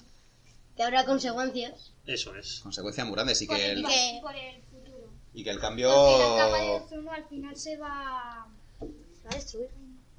Que 0.77 0.83
habrá 0.83 1.05
consecuencias. 1.05 1.93
Eso 2.07 2.35
es. 2.35 2.61
Consecuencias 2.63 3.07
muy 3.07 3.15
grandes 3.15 3.41
y 3.43 3.47
que 3.47 3.73
el, 3.73 3.85
Que- 3.87 4.19
Por 4.23 4.35
el 4.35 4.55
futuro. 4.63 4.74
Y 5.35 5.45
que 5.45 5.51
el 5.51 5.59
Porque 5.59 5.83
la 5.83 6.37
capa 6.37 6.57
de 6.59 6.67
cambio... 6.69 6.75
ozono 6.87 7.11
al 7.13 7.25
final 7.27 7.57
se 7.57 7.77
va 7.77 8.47
va 9.27 9.31
a 9.31 9.35
destruir. 9.35 9.69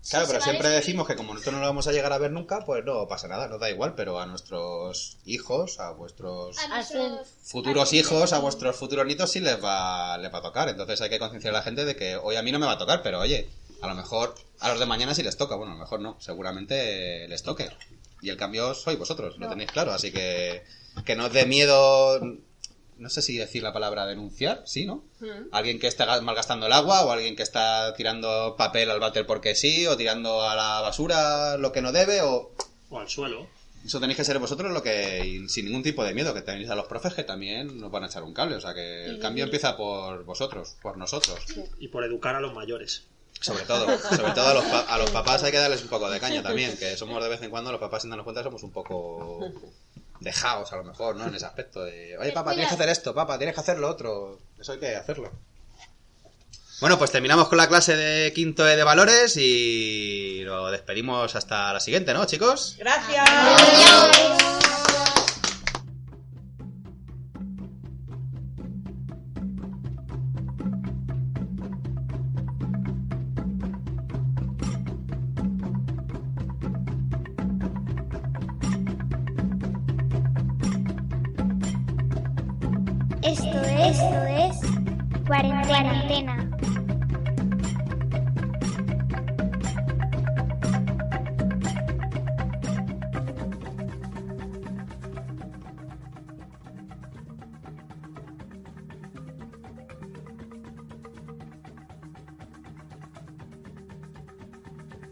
Claro, 0.07 0.27
pero 0.27 0.39
siempre 0.41 0.69
decimos 0.69 1.07
que 1.07 1.15
como 1.15 1.34
nosotros 1.34 1.55
no 1.55 1.62
lo 1.62 1.65
vamos 1.65 1.88
a 1.88 1.91
llegar 1.91 2.13
a 2.13 2.19
ver 2.19 2.29
nunca, 2.31 2.63
pues 2.63 2.86
no 2.86 3.07
pasa 3.07 3.27
nada, 3.27 3.48
nos 3.48 3.60
da 3.60 3.72
igual, 3.72 3.95
pero 3.95 4.19
a 4.19 4.27
nuestros 4.27 5.17
hijos, 5.25 5.79
a 5.79 5.89
vuestros 5.91 6.60
A 6.60 6.67
nuestros- 6.67 7.27
futuros 7.41 7.91
hijos, 7.93 8.31
a 8.31 8.38
vuestros 8.38 8.75
futuros 8.75 9.07
nietos 9.07 9.31
sí 9.31 9.39
les 9.39 9.63
va, 9.63 10.15
les 10.19 10.31
va 10.31 10.38
a 10.38 10.41
tocar. 10.43 10.69
Entonces 10.69 11.01
hay 11.01 11.10
que 11.10 11.17
concienciar 11.17 11.55
a 11.55 11.57
la 11.57 11.63
gente 11.63 11.86
de 11.86 11.95
que 11.95 12.17
hoy 12.17 12.36
a 12.36 12.43
mí 12.43 12.51
no 12.51 12.60
me 12.60 12.67
va 12.67 12.74
a 12.74 12.77
tocar, 12.77 13.01
pero 13.01 13.19
oye, 13.19 13.50
a 13.81 13.88
lo 13.88 13.95
mejor 13.95 14.36
a 14.60 14.69
los 14.69 14.79
de 14.79 14.86
mañana 14.86 15.15
sí 15.15 15.24
les 15.24 15.38
toca. 15.38 15.55
Bueno, 15.55 15.72
a 15.72 15.75
lo 15.75 15.81
mejor 15.81 16.00
no, 16.01 16.17
seguramente 16.19 17.27
les 17.27 17.41
toque. 17.41 17.67
Y 18.22 18.29
el 18.29 18.38
cambio 18.38 18.75
sois 18.75 19.00
vosotros, 19.00 19.39
lo 19.39 19.50
tenéis 19.50 19.72
claro. 19.72 19.91
Así 19.91 20.12
que 20.12 20.63
que 21.03 21.15
no 21.15 21.25
os 21.25 21.34
dé 21.34 21.48
miedo, 21.48 22.19
no 22.97 23.09
sé 23.09 23.21
si 23.21 23.37
decir 23.37 23.61
la 23.63 23.73
palabra 23.73 24.05
denunciar, 24.05 24.63
sí, 24.65 24.85
¿no? 24.85 25.03
Alguien 25.51 25.79
que 25.79 25.87
está 25.87 26.05
ga- 26.05 26.21
malgastando 26.21 26.65
el 26.67 26.73
agua 26.73 27.03
o 27.05 27.11
alguien 27.11 27.35
que 27.35 27.43
está 27.43 27.93
tirando 27.95 28.55
papel 28.57 28.89
al 28.89 28.99
váter 28.99 29.25
porque 29.25 29.55
sí 29.55 29.85
o 29.87 29.97
tirando 29.97 30.41
a 30.43 30.55
la 30.55 30.81
basura 30.81 31.57
lo 31.57 31.71
que 31.71 31.81
no 31.81 31.91
debe 31.91 32.21
o... 32.21 32.51
O 32.89 32.99
al 32.99 33.09
suelo. 33.09 33.47
Eso 33.85 33.99
tenéis 33.99 34.17
que 34.17 34.23
ser 34.23 34.39
vosotros 34.39 34.71
lo 34.73 34.81
que, 34.81 35.25
y 35.25 35.47
sin 35.49 35.65
ningún 35.65 35.83
tipo 35.83 36.03
de 36.03 36.13
miedo, 36.13 36.33
que 36.33 36.41
tenéis 36.41 36.69
a 36.69 36.75
los 36.75 36.87
profes 36.87 37.13
que 37.13 37.23
también 37.23 37.79
nos 37.79 37.91
van 37.91 38.03
a 38.03 38.07
echar 38.07 38.23
un 38.23 38.33
cable. 38.33 38.55
O 38.55 38.61
sea 38.61 38.73
que 38.73 39.05
el 39.05 39.19
cambio 39.19 39.43
empieza 39.43 39.77
por 39.77 40.23
vosotros, 40.25 40.75
por 40.81 40.97
nosotros. 40.97 41.37
Y 41.79 41.89
por 41.89 42.03
educar 42.03 42.35
a 42.35 42.39
los 42.39 42.53
mayores. 42.53 43.03
Sobre 43.41 43.63
todo, 43.65 43.85
sobre 43.99 44.31
todo 44.31 44.47
a 44.47 44.53
los, 44.55 44.63
pa- 44.63 44.79
a 44.87 44.97
los 44.97 45.11
papás 45.11 45.43
hay 45.43 45.51
que 45.51 45.57
darles 45.59 45.83
un 45.83 45.89
poco 45.89 46.09
de 46.09 46.19
caña 46.19 46.41
también, 46.41 46.75
que 46.77 46.95
somos 46.97 47.21
de 47.21 47.29
vez 47.29 47.41
en 47.43 47.51
cuando, 47.51 47.71
los 47.71 47.81
papás 47.81 48.01
sin 48.01 48.09
darnos 48.09 48.23
cuenta 48.23 48.41
somos 48.41 48.63
un 48.63 48.71
poco 48.71 49.39
dejados 50.19 50.72
a 50.74 50.77
lo 50.77 50.84
mejor, 50.84 51.15
¿no? 51.15 51.27
En 51.27 51.36
ese 51.36 51.45
aspecto 51.45 51.84
de, 51.84 52.17
oye 52.17 52.31
papá, 52.31 52.51
tienes 52.51 52.69
que 52.69 52.75
hacer 52.75 52.89
esto, 52.89 53.13
papá, 53.13 53.38
tienes 53.38 53.55
que 53.55 53.62
hacer 53.62 53.77
lo 53.77 53.89
otro. 53.89 54.39
Eso 54.60 54.74
hay 54.74 54.79
que 54.79 54.95
hacerlo. 54.95 55.31
Bueno, 56.81 56.98
pues 56.98 57.12
terminamos 57.12 57.48
con 57.48 57.57
la 57.57 57.67
clase 57.67 57.95
de 57.95 58.34
quinto 58.34 58.67
E 58.67 58.75
de 58.75 58.84
valores 58.84 59.38
y 59.38 60.41
lo 60.43 60.69
despedimos 60.72 61.36
hasta 61.36 61.72
la 61.72 61.79
siguiente, 61.79 62.13
¿no, 62.13 62.25
chicos? 62.25 62.75
Gracias. 62.77 64.64
Esto 83.25 83.60
es, 83.60 83.98
esto 83.98 84.24
es 84.27 85.25
cuarentena. 85.25 86.44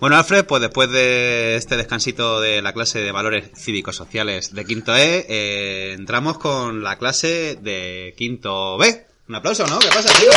Bueno, 0.03 0.17
Alfred, 0.17 0.43
pues 0.43 0.61
después 0.61 0.91
de 0.91 1.55
este 1.55 1.77
descansito 1.77 2.41
de 2.41 2.61
la 2.61 2.73
clase 2.73 2.99
de 2.99 3.13
valores 3.13 3.51
cívicos 3.55 3.95
sociales 3.95 4.53
de 4.53 4.65
quinto 4.65 4.93
E, 4.93 5.25
eh, 5.29 5.93
entramos 5.93 6.37
con 6.39 6.83
la 6.83 6.97
clase 6.97 7.57
de 7.61 8.13
quinto 8.17 8.77
B. 8.77 9.07
Un 9.29 9.35
aplauso, 9.35 9.65
¿no? 9.65 9.79
¿Qué 9.79 9.87
pasa, 9.87 10.09
chicos? 10.19 10.35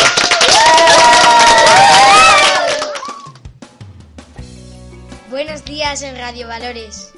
Buenos 5.31 5.65
días 5.65 6.01
en 6.03 6.17
Radio 6.17 6.47
Valores. 6.47 7.11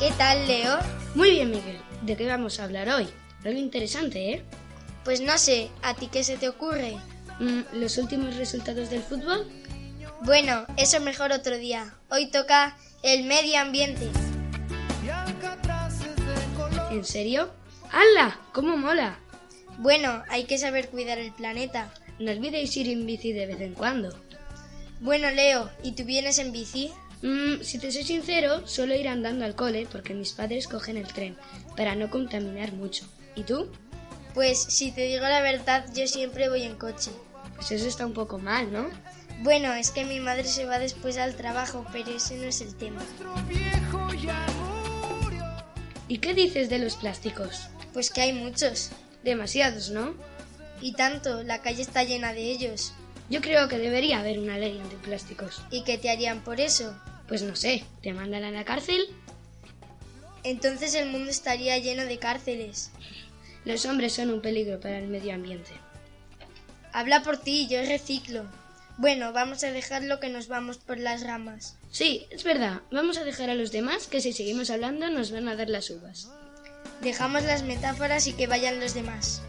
¿Qué 0.00 0.10
tal, 0.18 0.48
Leo? 0.48 0.80
Muy 1.14 1.30
bien, 1.30 1.52
Miguel. 1.52 1.78
¿De 2.02 2.16
qué 2.16 2.26
vamos 2.26 2.58
a 2.58 2.64
hablar 2.64 2.88
hoy? 2.88 3.06
Algo 3.44 3.60
interesante, 3.60 4.32
¿eh? 4.32 4.44
Pues 5.04 5.20
no 5.20 5.38
sé, 5.38 5.70
¿a 5.82 5.94
ti 5.94 6.08
qué 6.10 6.24
se 6.24 6.36
te 6.36 6.48
ocurre? 6.48 6.96
Mm, 7.38 7.60
¿Los 7.74 7.98
últimos 7.98 8.34
resultados 8.34 8.90
del 8.90 9.04
fútbol? 9.04 9.46
Bueno, 10.22 10.66
eso 10.76 11.00
mejor 11.00 11.32
otro 11.32 11.56
día. 11.58 11.94
Hoy 12.10 12.26
toca 12.26 12.76
el 13.02 13.24
medio 13.24 13.60
ambiente. 13.60 14.08
¿En 16.90 17.04
serio? 17.04 17.50
¡Hala! 17.90 18.40
¿Cómo 18.52 18.76
mola? 18.76 19.18
Bueno, 19.78 20.22
hay 20.28 20.44
que 20.44 20.58
saber 20.58 20.88
cuidar 20.88 21.18
el 21.18 21.32
planeta. 21.32 21.92
No 22.18 22.32
olvidéis 22.32 22.76
ir 22.76 22.88
en 22.88 23.06
bici 23.06 23.32
de 23.32 23.46
vez 23.46 23.60
en 23.60 23.74
cuando. 23.74 24.12
Bueno, 25.00 25.30
Leo, 25.30 25.70
¿y 25.84 25.92
tú 25.92 26.04
vienes 26.04 26.40
en 26.40 26.50
bici? 26.50 26.92
Mm, 27.22 27.62
si 27.62 27.78
te 27.78 27.92
soy 27.92 28.02
sincero, 28.02 28.66
suelo 28.66 28.96
ir 28.96 29.08
andando 29.08 29.44
al 29.44 29.54
cole 29.54 29.86
porque 29.90 30.14
mis 30.14 30.32
padres 30.32 30.66
cogen 30.66 30.96
el 30.96 31.06
tren 31.06 31.36
para 31.76 31.94
no 31.94 32.10
contaminar 32.10 32.72
mucho. 32.72 33.04
¿Y 33.36 33.44
tú? 33.44 33.70
Pues 34.34 34.58
si 34.60 34.90
te 34.90 35.02
digo 35.02 35.22
la 35.22 35.40
verdad, 35.40 35.86
yo 35.94 36.08
siempre 36.08 36.48
voy 36.48 36.62
en 36.64 36.76
coche. 36.76 37.12
Pues 37.54 37.70
eso 37.70 37.86
está 37.86 38.04
un 38.04 38.14
poco 38.14 38.38
mal, 38.38 38.72
¿no? 38.72 38.88
Bueno, 39.40 39.72
es 39.74 39.92
que 39.92 40.04
mi 40.04 40.18
madre 40.18 40.44
se 40.44 40.64
va 40.64 40.78
después 40.80 41.16
al 41.16 41.36
trabajo, 41.36 41.86
pero 41.92 42.10
ese 42.10 42.36
no 42.36 42.44
es 42.44 42.60
el 42.60 42.74
tema. 42.74 43.00
¿Y 46.08 46.18
qué 46.18 46.34
dices 46.34 46.68
de 46.68 46.78
los 46.78 46.96
plásticos? 46.96 47.68
Pues 47.92 48.10
que 48.10 48.20
hay 48.20 48.32
muchos. 48.32 48.90
Demasiados, 49.22 49.90
¿no? 49.90 50.14
Y 50.80 50.92
tanto, 50.92 51.42
la 51.42 51.60
calle 51.60 51.82
está 51.82 52.02
llena 52.02 52.32
de 52.32 52.50
ellos. 52.50 52.94
Yo 53.30 53.40
creo 53.40 53.68
que 53.68 53.78
debería 53.78 54.20
haber 54.20 54.38
una 54.38 54.58
ley 54.58 54.78
antiplásticos. 54.80 55.62
¿Y 55.70 55.84
qué 55.84 55.98
te 55.98 56.10
harían 56.10 56.42
por 56.42 56.60
eso? 56.60 56.94
Pues 57.28 57.42
no 57.42 57.54
sé, 57.54 57.84
¿te 58.02 58.12
mandan 58.12 58.42
a 58.42 58.50
la 58.50 58.64
cárcel? 58.64 59.06
Entonces 60.44 60.94
el 60.94 61.10
mundo 61.10 61.30
estaría 61.30 61.78
lleno 61.78 62.04
de 62.04 62.18
cárceles. 62.18 62.90
Los 63.64 63.84
hombres 63.84 64.14
son 64.14 64.30
un 64.30 64.40
peligro 64.40 64.80
para 64.80 64.98
el 64.98 65.08
medio 65.08 65.34
ambiente. 65.34 65.70
Habla 66.92 67.22
por 67.22 67.36
ti, 67.36 67.68
yo 67.68 67.82
reciclo. 67.82 68.46
Bueno, 68.98 69.32
vamos 69.32 69.62
a 69.62 69.70
dejarlo 69.70 70.18
que 70.18 70.28
nos 70.28 70.48
vamos 70.48 70.78
por 70.78 70.98
las 70.98 71.22
ramas. 71.22 71.78
Sí, 71.92 72.26
es 72.30 72.42
verdad. 72.42 72.80
Vamos 72.90 73.16
a 73.16 73.22
dejar 73.22 73.48
a 73.48 73.54
los 73.54 73.70
demás 73.70 74.08
que 74.08 74.20
si 74.20 74.32
seguimos 74.32 74.70
hablando 74.70 75.08
nos 75.08 75.30
van 75.30 75.46
a 75.46 75.54
dar 75.54 75.70
las 75.70 75.88
uvas. 75.90 76.28
Dejamos 77.00 77.44
las 77.44 77.62
metáforas 77.62 78.26
y 78.26 78.32
que 78.32 78.48
vayan 78.48 78.80
los 78.80 78.94
demás. 78.94 79.40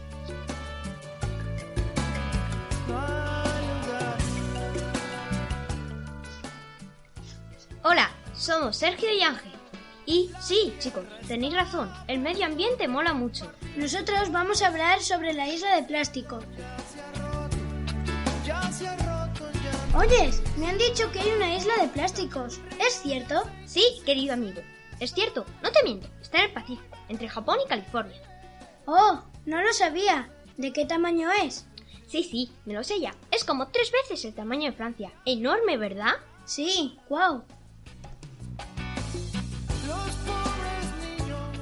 Hola, 7.82 8.12
somos 8.36 8.78
Sergio 8.78 9.12
y 9.12 9.24
Ángel. 9.24 9.52
Y 10.06 10.30
sí, 10.40 10.76
chicos, 10.78 11.06
tenéis 11.28 11.56
razón, 11.56 11.92
el 12.08 12.20
medio 12.20 12.46
ambiente 12.46 12.88
mola 12.88 13.16
mucho. 13.16 13.52
Nosotros 13.78 14.32
vamos 14.32 14.62
a 14.62 14.68
hablar 14.68 15.02
sobre 15.02 15.34
la 15.34 15.48
isla 15.48 15.76
de 15.76 15.84
plástico. 15.84 16.40
Oyes, 20.00 20.42
me 20.56 20.70
han 20.70 20.78
dicho 20.78 21.12
que 21.12 21.20
hay 21.20 21.30
una 21.32 21.54
isla 21.54 21.76
de 21.76 21.90
plásticos. 21.90 22.62
¿Es 22.80 23.02
cierto? 23.02 23.44
Sí, 23.66 23.84
querido 24.06 24.34
amigo. 24.34 24.62
Es 25.02 25.14
cierto, 25.14 25.46
no 25.62 25.74
te 25.74 25.84
miento, 25.84 26.08
está 26.22 26.38
en 26.38 26.46
el 26.46 26.54
Pacífico, 26.54 26.98
entre 27.10 27.28
Japón 27.28 27.58
y 27.66 27.68
California. 27.68 28.18
Oh, 28.86 29.22
no 29.46 29.62
lo 29.62 29.74
sabía. 29.74 30.30
¿De 30.56 30.72
qué 30.72 30.86
tamaño 30.86 31.30
es? 31.44 31.66
Sí, 32.08 32.24
sí, 32.24 32.50
me 32.64 32.76
lo 32.76 32.86
sé 32.86 33.02
ya. 33.02 33.14
Es 33.30 33.44
como 33.44 33.68
tres 33.68 33.92
veces 33.92 34.24
el 34.24 34.34
tamaño 34.34 34.72
de 34.72 34.78
Francia. 34.78 35.12
Enorme, 35.26 35.76
¿verdad? 35.76 36.14
Sí, 36.46 36.98
wow. 37.10 37.44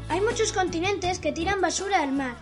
Hay 0.10 0.22
muchos 0.22 0.52
continentes 0.54 1.18
que 1.18 1.32
tiran 1.32 1.60
basura 1.60 2.04
al 2.04 2.12
mar. 2.12 2.36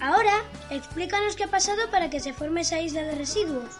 Ahora, 0.00 0.44
explícanos 0.70 1.34
qué 1.34 1.44
ha 1.44 1.48
pasado 1.48 1.90
para 1.90 2.10
que 2.10 2.20
se 2.20 2.32
forme 2.32 2.60
esa 2.60 2.80
isla 2.80 3.02
de 3.02 3.16
residuos. 3.16 3.74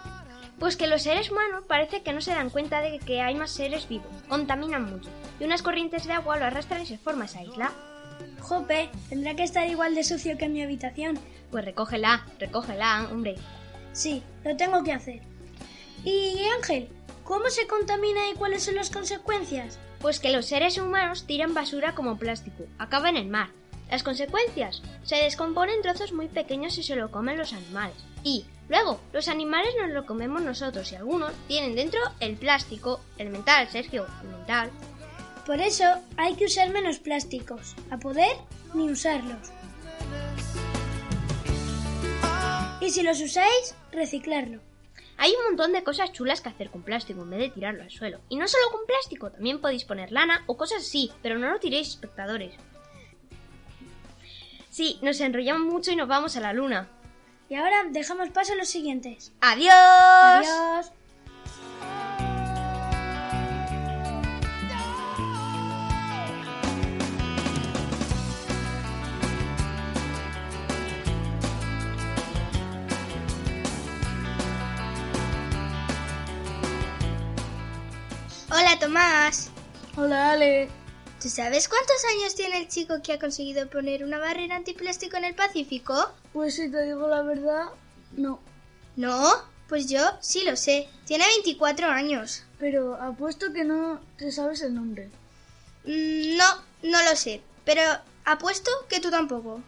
Pues 0.58 0.76
que 0.76 0.86
los 0.86 1.02
seres 1.02 1.30
humanos 1.30 1.64
parece 1.68 2.02
que 2.02 2.12
no 2.12 2.20
se 2.20 2.34
dan 2.34 2.50
cuenta 2.50 2.80
de 2.80 2.98
que 2.98 3.20
hay 3.20 3.34
más 3.34 3.50
seres 3.50 3.88
vivos, 3.88 4.06
contaminan 4.28 4.90
mucho, 4.90 5.10
y 5.38 5.44
unas 5.44 5.62
corrientes 5.62 6.06
de 6.06 6.14
agua 6.14 6.38
lo 6.38 6.46
arrastran 6.46 6.82
y 6.82 6.86
se 6.86 6.98
forma 6.98 7.26
esa 7.26 7.42
isla. 7.42 7.72
Jope, 8.40 8.88
tendrá 9.08 9.34
que 9.34 9.42
estar 9.42 9.68
igual 9.68 9.94
de 9.94 10.04
sucio 10.04 10.38
que 10.38 10.46
en 10.46 10.54
mi 10.54 10.62
habitación. 10.62 11.18
Pues 11.50 11.64
recógela, 11.64 12.26
recógela, 12.38 13.08
hombre. 13.10 13.36
Sí, 13.92 14.22
lo 14.44 14.56
tengo 14.56 14.82
que 14.82 14.92
hacer. 14.92 15.20
Y 16.04 16.38
Ángel, 16.56 16.88
¿cómo 17.25 17.50
se 17.50 17.66
contamina 17.66 18.30
y 18.30 18.34
cuáles 18.34 18.64
son 18.64 18.76
las 18.76 18.90
consecuencias? 18.90 19.78
Pues 20.00 20.20
que 20.20 20.32
los 20.32 20.46
seres 20.46 20.78
humanos 20.78 21.26
tiran 21.26 21.54
basura 21.54 21.94
como 21.94 22.18
plástico, 22.18 22.64
acaba 22.78 23.08
en 23.08 23.16
el 23.16 23.26
mar. 23.26 23.50
Las 23.90 24.02
consecuencias, 24.02 24.82
se 25.04 25.16
descompone 25.16 25.72
en 25.72 25.82
trozos 25.82 26.12
muy 26.12 26.28
pequeños 26.28 26.76
y 26.78 26.82
se 26.82 26.96
lo 26.96 27.10
comen 27.10 27.38
los 27.38 27.52
animales. 27.52 27.96
Y, 28.22 28.46
luego, 28.68 29.00
los 29.12 29.28
animales 29.28 29.75
nos 29.80 29.90
lo 29.90 30.06
comemos 30.06 30.42
nosotros 30.42 30.90
y 30.92 30.96
algunos 30.96 31.32
tienen 31.49 31.75
dentro 31.75 32.00
el 32.20 32.37
plástico, 32.37 33.00
el 33.18 33.30
mental, 33.30 33.68
Sergio, 33.68 34.06
el 34.23 34.28
mental. 34.28 34.70
Por 35.46 35.61
eso 35.61 35.85
hay 36.16 36.35
que 36.35 36.46
usar 36.46 36.70
menos 36.70 36.99
plásticos, 36.99 37.76
a 37.90 37.99
poder 37.99 38.37
ni 38.75 38.90
usarlos. 38.90 39.50
Y 42.80 42.90
si 42.90 43.02
los 43.02 43.20
usáis, 43.20 43.75
reciclarlo. 43.92 44.61
Hay 45.18 45.32
un 45.32 45.44
montón 45.44 45.73
de 45.73 45.82
cosas 45.82 46.12
chulas 46.12 46.40
que 46.40 46.50
hacer 46.50 46.70
con 46.70 46.82
plástico 46.82 47.23
en 47.23 47.30
vez 47.30 47.40
de 47.40 47.49
tirarlo 47.50 47.82
al 47.82 47.90
suelo. 47.90 48.20
Y 48.28 48.37
no 48.37 48.46
solo 48.46 48.64
con 48.70 48.87
plástico, 48.87 49.30
también 49.30 49.61
podéis 49.61 49.85
poner 49.85 50.12
lana 50.12 50.44
o 50.46 50.56
cosas 50.56 50.82
así, 50.82 51.11
pero 51.23 51.38
no 51.38 51.50
lo 51.50 51.58
tiréis, 51.58 51.88
espectadores. 51.88 52.54
Sí, 54.68 54.99
nos 55.00 55.20
enrollamos 55.20 55.73
mucho 55.73 55.90
y 55.90 55.96
nos 55.96 56.06
vamos 56.06 56.37
a 56.37 56.40
la 56.40 56.52
luna. 56.52 56.88
Y 57.48 57.54
ahora 57.54 57.84
dejamos 57.90 58.30
paso 58.30 58.54
a 58.54 58.56
los 58.56 58.68
siguientes. 58.68 59.32
¡Adiós! 59.40 59.72
Adiós. 59.72 60.92
Hola 78.50 78.78
Tomás. 78.80 79.50
Hola 79.96 80.32
Ale. 80.32 80.86
¿Tú 81.20 81.30
sabes 81.30 81.68
cuántos 81.68 81.96
años 82.14 82.35
tiene 82.35 82.58
el 82.58 82.68
chico 82.68 83.00
que 83.02 83.14
ha 83.14 83.18
conseguido 83.18 83.68
poner 83.70 84.04
una 84.04 84.18
barrera 84.18 84.56
antiplástico 84.56 85.16
en 85.16 85.25
el 85.25 85.35
Pacífico? 85.35 86.11
Pues 86.32 86.56
si 86.56 86.70
te 86.70 86.82
digo 86.85 87.08
la 87.08 87.23
verdad, 87.23 87.64
no. 88.16 88.38
¿No? 88.96 89.32
Pues 89.68 89.87
yo 89.88 90.00
sí 90.20 90.44
lo 90.44 90.56
sé. 90.56 90.88
Tiene 91.06 91.25
24 91.26 91.88
años. 91.88 92.44
Pero 92.58 92.96
apuesto 92.96 93.52
que 93.52 93.64
no 93.64 94.00
te 94.18 94.30
sabes 94.30 94.61
el 94.61 94.75
nombre. 94.75 95.11
Mm, 95.85 96.37
no, 96.37 96.44
no 96.82 97.02
lo 97.02 97.16
sé. 97.16 97.40
Pero 97.64 97.82
apuesto 98.25 98.70
que 98.88 99.00
tú 99.00 99.11
tampoco. 99.11 99.62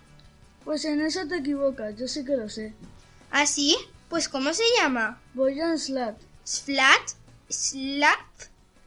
Pues 0.64 0.84
en 0.84 1.00
eso 1.00 1.26
te 1.26 1.38
equivocas, 1.38 1.96
yo 1.96 2.06
sí 2.08 2.24
que 2.24 2.36
lo 2.36 2.48
sé. 2.50 2.74
¿Ah, 3.30 3.46
sí? 3.46 3.76
Pues 4.10 4.28
¿cómo 4.28 4.52
se 4.52 4.64
llama? 4.78 5.20
Boyan 5.34 5.78
Slat. 5.78 6.16
¿Slat? 6.44 7.10
¿Slat? 7.48 8.18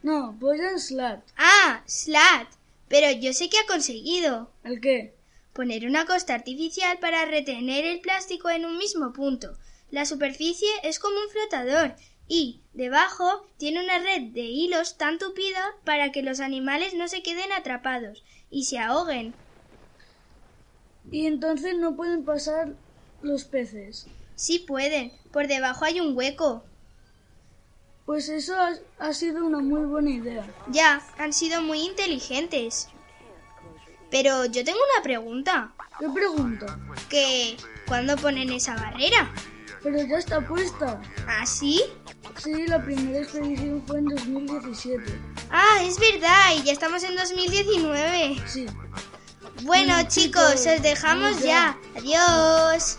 No, 0.02 0.32
Boyan 0.32 0.78
Slat. 0.78 1.22
Ah, 1.36 1.82
Slat. 1.86 2.48
Pero 2.88 3.10
yo 3.20 3.32
sé 3.32 3.48
que 3.48 3.58
ha 3.58 3.66
conseguido. 3.66 4.50
¿El 4.64 4.80
qué? 4.80 5.14
Poner 5.52 5.86
una 5.86 6.06
costa 6.06 6.34
artificial 6.34 6.98
para 6.98 7.24
retener 7.24 7.84
el 7.84 8.00
plástico 8.00 8.50
en 8.50 8.64
un 8.64 8.78
mismo 8.78 9.12
punto. 9.12 9.56
La 9.90 10.06
superficie 10.06 10.68
es 10.82 10.98
como 10.98 11.16
un 11.16 11.30
flotador 11.30 11.94
y 12.26 12.60
debajo 12.72 13.46
tiene 13.58 13.84
una 13.84 13.98
red 13.98 14.32
de 14.32 14.40
hilos 14.40 14.96
tan 14.96 15.18
tupida 15.18 15.76
para 15.84 16.12
que 16.12 16.22
los 16.22 16.40
animales 16.40 16.94
no 16.94 17.08
se 17.08 17.22
queden 17.22 17.52
atrapados 17.52 18.24
y 18.50 18.64
se 18.64 18.78
ahoguen. 18.78 19.34
Y 21.10 21.26
entonces 21.26 21.76
no 21.76 21.94
pueden 21.94 22.24
pasar 22.24 22.74
los 23.22 23.44
peces. 23.44 24.06
Sí 24.34 24.60
pueden. 24.60 25.12
Por 25.30 25.46
debajo 25.46 25.84
hay 25.84 26.00
un 26.00 26.16
hueco. 26.16 26.64
Pues 28.06 28.28
eso 28.28 28.54
ha, 28.56 28.72
ha 28.98 29.12
sido 29.14 29.44
una 29.44 29.58
muy 29.60 29.84
buena 29.86 30.10
idea. 30.10 30.44
Ya, 30.68 31.00
han 31.18 31.32
sido 31.32 31.62
muy 31.62 31.80
inteligentes. 31.80 32.88
Pero 34.10 34.44
yo 34.46 34.64
tengo 34.64 34.78
una 34.94 35.02
pregunta. 35.02 35.72
¿Qué 35.98 36.06
pregunta? 36.08 36.78
Que, 37.08 37.56
¿cuándo 37.86 38.16
ponen 38.16 38.50
esa 38.52 38.74
barrera? 38.74 39.30
Pero 39.82 40.04
ya 40.06 40.18
está 40.18 40.40
puesta. 40.46 41.00
¿Ah, 41.26 41.46
sí? 41.46 41.82
Sí, 42.38 42.66
la 42.66 42.82
primera 42.82 43.20
expedición 43.20 43.82
fue 43.86 43.98
en 43.98 44.06
2017. 44.06 45.02
Ah, 45.50 45.78
es 45.82 45.98
verdad, 45.98 46.54
y 46.56 46.62
ya 46.62 46.72
estamos 46.72 47.02
en 47.04 47.16
2019. 47.16 48.36
Sí. 48.46 48.66
Bueno, 48.66 49.94
Bueno, 49.94 50.08
chicos, 50.08 50.54
chicos, 50.56 50.76
os 50.76 50.82
dejamos 50.82 51.40
ya. 51.40 51.76
ya. 51.94 52.00
Adiós. 52.00 52.98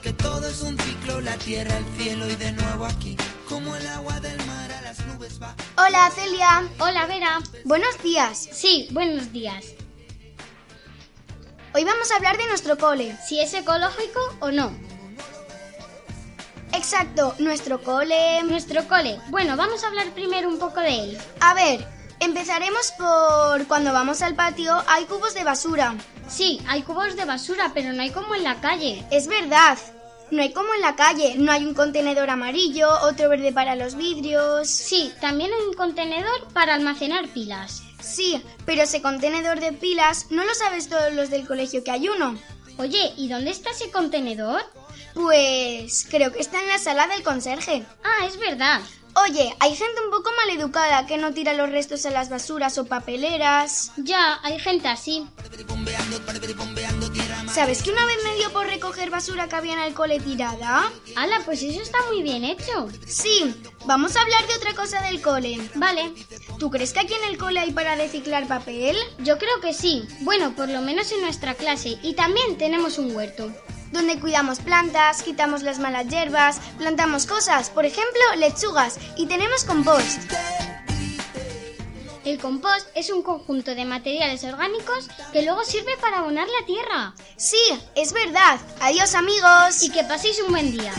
que 0.00 0.12
todo 0.12 0.46
es 0.46 0.62
un 0.62 0.78
ciclo, 0.78 1.20
la 1.20 1.36
tierra, 1.36 1.76
el 1.76 1.84
cielo 1.96 2.28
y 2.28 2.36
de 2.36 2.52
nuevo 2.52 2.86
aquí, 2.86 3.16
como 3.48 3.74
el 3.76 3.86
agua 3.88 4.18
del 4.20 4.36
mar 4.46 4.72
a 4.72 4.82
las 4.82 5.04
nubes 5.06 5.40
va. 5.40 5.54
Hola, 5.76 6.10
Celia. 6.14 6.68
Hola, 6.78 7.06
Vera. 7.06 7.40
Buenos 7.64 8.02
días. 8.02 8.48
Sí, 8.52 8.88
buenos 8.92 9.32
días. 9.32 9.64
Hoy 11.74 11.84
vamos 11.84 12.10
a 12.10 12.16
hablar 12.16 12.36
de 12.36 12.46
nuestro 12.46 12.78
cole. 12.78 13.16
Si 13.26 13.40
es 13.40 13.52
ecológico 13.54 14.20
o 14.40 14.50
no. 14.50 14.72
Exacto, 16.72 17.34
nuestro 17.38 17.82
cole. 17.82 18.42
Nuestro 18.44 18.86
cole. 18.88 19.20
Bueno, 19.28 19.56
vamos 19.56 19.84
a 19.84 19.88
hablar 19.88 20.10
primero 20.12 20.48
un 20.48 20.58
poco 20.58 20.80
de 20.80 20.94
él. 20.94 21.18
A 21.40 21.54
ver, 21.54 21.86
empezaremos 22.20 22.92
por 22.98 23.66
cuando 23.66 23.92
vamos 23.92 24.22
al 24.22 24.34
patio 24.34 24.74
hay 24.86 25.04
cubos 25.04 25.34
de 25.34 25.44
basura. 25.44 25.94
Sí, 26.28 26.60
hay 26.66 26.82
cubos 26.82 27.16
de 27.16 27.24
basura, 27.24 27.72
pero 27.74 27.92
no 27.92 28.02
hay 28.02 28.10
como 28.10 28.34
en 28.34 28.44
la 28.44 28.60
calle. 28.60 29.04
Es 29.10 29.26
verdad. 29.26 29.78
No 30.30 30.42
hay 30.42 30.52
como 30.52 30.72
en 30.74 30.80
la 30.80 30.96
calle, 30.96 31.36
no 31.36 31.52
hay 31.52 31.64
un 31.64 31.74
contenedor 31.74 32.30
amarillo, 32.30 32.88
otro 33.02 33.28
verde 33.28 33.52
para 33.52 33.76
los 33.76 33.94
vidrios. 33.94 34.68
Sí, 34.68 35.12
también 35.20 35.52
hay 35.52 35.66
un 35.68 35.74
contenedor 35.74 36.48
para 36.52 36.74
almacenar 36.74 37.28
pilas. 37.28 37.82
Sí, 38.00 38.42
pero 38.64 38.82
ese 38.82 39.02
contenedor 39.02 39.60
de 39.60 39.72
pilas 39.72 40.26
no 40.30 40.44
lo 40.44 40.54
sabes 40.54 40.88
todos 40.88 41.12
los 41.12 41.30
del 41.30 41.46
colegio 41.46 41.84
que 41.84 41.90
hay 41.90 42.08
uno. 42.08 42.36
Oye, 42.78 43.12
¿y 43.16 43.28
dónde 43.28 43.50
está 43.50 43.70
ese 43.70 43.90
contenedor? 43.90 44.62
Pues 45.14 46.06
creo 46.10 46.32
que 46.32 46.40
está 46.40 46.60
en 46.60 46.68
la 46.68 46.78
sala 46.78 47.06
del 47.06 47.22
conserje. 47.22 47.84
Ah, 48.02 48.26
es 48.26 48.36
verdad. 48.36 48.80
Oye, 49.16 49.54
hay 49.60 49.76
gente 49.76 50.00
un 50.04 50.10
poco 50.10 50.30
maleducada 50.44 51.06
que 51.06 51.18
no 51.18 51.32
tira 51.32 51.52
los 51.52 51.70
restos 51.70 52.04
a 52.04 52.10
las 52.10 52.28
basuras 52.28 52.78
o 52.78 52.84
papeleras. 52.84 53.92
Ya, 53.96 54.40
hay 54.42 54.58
gente 54.58 54.88
así. 54.88 55.26
¿Sabes 57.52 57.82
que 57.82 57.90
una 57.92 58.04
vez 58.06 58.16
me 58.24 58.34
dio 58.34 58.52
por 58.52 58.66
recoger 58.66 59.10
basura 59.10 59.48
que 59.48 59.54
había 59.54 59.74
en 59.74 59.78
el 59.80 59.94
cole 59.94 60.18
tirada? 60.18 60.90
Ala, 61.14 61.40
pues 61.44 61.62
eso 61.62 61.80
está 61.80 61.98
muy 62.08 62.22
bien 62.22 62.44
hecho. 62.44 62.88
Sí, 63.06 63.54
vamos 63.86 64.16
a 64.16 64.22
hablar 64.22 64.46
de 64.48 64.54
otra 64.54 64.74
cosa 64.74 65.00
del 65.02 65.22
cole. 65.22 65.60
Vale. 65.76 66.12
¿Tú 66.58 66.70
crees 66.70 66.92
que 66.92 67.00
aquí 67.00 67.14
en 67.14 67.30
el 67.30 67.38
cole 67.38 67.60
hay 67.60 67.72
para 67.72 67.94
reciclar 67.94 68.48
papel? 68.48 68.96
Yo 69.18 69.38
creo 69.38 69.60
que 69.60 69.72
sí. 69.72 70.04
Bueno, 70.22 70.56
por 70.56 70.68
lo 70.68 70.82
menos 70.82 71.12
en 71.12 71.20
nuestra 71.20 71.54
clase. 71.54 71.98
Y 72.02 72.14
también 72.14 72.58
tenemos 72.58 72.98
un 72.98 73.14
huerto. 73.14 73.52
Donde 73.94 74.18
cuidamos 74.18 74.58
plantas, 74.58 75.22
quitamos 75.22 75.62
las 75.62 75.78
malas 75.78 76.08
hierbas, 76.08 76.58
plantamos 76.78 77.26
cosas, 77.26 77.70
por 77.70 77.84
ejemplo, 77.84 78.20
lechugas, 78.38 78.98
y 79.16 79.26
tenemos 79.26 79.62
compost. 79.62 80.18
El 82.24 82.40
compost 82.40 82.88
es 82.96 83.10
un 83.10 83.22
conjunto 83.22 83.76
de 83.76 83.84
materiales 83.84 84.42
orgánicos 84.42 85.08
que 85.32 85.42
luego 85.42 85.62
sirve 85.62 85.96
para 86.00 86.18
abonar 86.18 86.48
la 86.48 86.66
tierra. 86.66 87.14
Sí, 87.36 87.62
es 87.94 88.12
verdad. 88.12 88.58
Adiós 88.80 89.14
amigos. 89.14 89.84
Y 89.84 89.90
que 89.90 90.02
paséis 90.02 90.42
un 90.44 90.50
buen 90.50 90.72
día. 90.72 90.92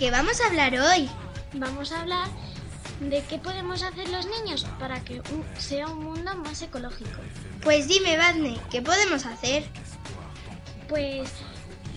Qué 0.00 0.10
vamos 0.10 0.40
a 0.40 0.46
hablar 0.46 0.72
hoy? 0.80 1.10
Vamos 1.52 1.92
a 1.92 2.00
hablar 2.00 2.26
de 3.00 3.22
qué 3.24 3.36
podemos 3.36 3.82
hacer 3.82 4.08
los 4.08 4.24
niños 4.24 4.64
para 4.78 5.04
que 5.04 5.20
sea 5.58 5.88
un 5.88 6.02
mundo 6.02 6.34
más 6.36 6.62
ecológico. 6.62 7.20
Pues 7.62 7.86
dime, 7.86 8.16
Badne, 8.16 8.58
¿qué 8.70 8.80
podemos 8.80 9.26
hacer? 9.26 9.62
Pues 10.88 11.28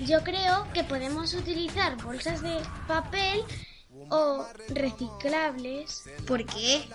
yo 0.06 0.22
creo 0.22 0.68
que 0.74 0.84
podemos 0.84 1.34
utilizar 1.34 1.96
bolsas 2.04 2.42
de 2.42 2.60
papel 2.90 3.42
o 4.10 4.46
reciclables. 4.68 6.04
¿Por 6.28 6.46
qué? 6.46 6.86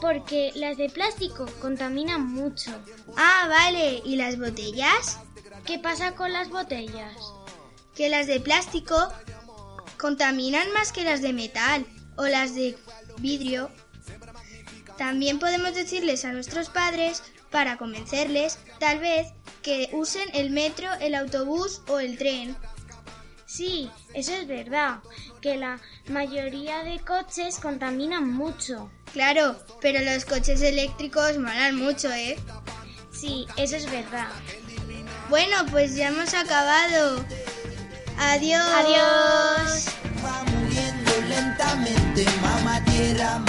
Porque 0.00 0.52
las 0.54 0.76
de 0.76 0.90
plástico 0.90 1.44
contaminan 1.60 2.24
mucho. 2.24 2.70
Ah, 3.16 3.46
vale. 3.48 4.00
¿Y 4.04 4.14
las 4.14 4.38
botellas? 4.38 5.18
¿Qué 5.66 5.80
pasa 5.80 6.14
con 6.14 6.32
las 6.32 6.50
botellas? 6.50 7.16
Que 7.96 8.08
las 8.08 8.28
de 8.28 8.38
plástico 8.38 9.08
contaminan 10.02 10.72
más 10.72 10.90
que 10.90 11.04
las 11.04 11.22
de 11.22 11.32
metal 11.32 11.86
o 12.16 12.26
las 12.26 12.56
de 12.56 12.76
vidrio. 13.18 13.70
También 14.98 15.38
podemos 15.38 15.76
decirles 15.76 16.24
a 16.24 16.32
nuestros 16.32 16.70
padres, 16.70 17.22
para 17.52 17.78
convencerles, 17.78 18.58
tal 18.80 18.98
vez, 18.98 19.28
que 19.62 19.90
usen 19.92 20.28
el 20.34 20.50
metro, 20.50 20.88
el 21.00 21.14
autobús 21.14 21.82
o 21.86 22.00
el 22.00 22.18
tren. 22.18 22.56
Sí, 23.46 23.90
eso 24.12 24.32
es 24.32 24.48
verdad, 24.48 24.98
que 25.40 25.56
la 25.56 25.78
mayoría 26.08 26.82
de 26.82 26.98
coches 26.98 27.60
contaminan 27.60 28.28
mucho. 28.28 28.90
Claro, 29.12 29.56
pero 29.80 30.00
los 30.00 30.24
coches 30.24 30.62
eléctricos 30.62 31.38
molan 31.38 31.76
mucho, 31.76 32.10
¿eh? 32.10 32.36
Sí, 33.12 33.46
eso 33.56 33.76
es 33.76 33.88
verdad. 33.88 34.30
Bueno, 35.28 35.58
pues 35.70 35.94
ya 35.94 36.08
hemos 36.08 36.34
acabado. 36.34 37.24
Adiós. 38.18 38.66
Adiós. 38.74 39.86
Va 40.24 40.44
muriendo 40.50 41.12
lentamente, 41.28 42.24
mamá 42.40 42.84
tierra, 42.84 43.40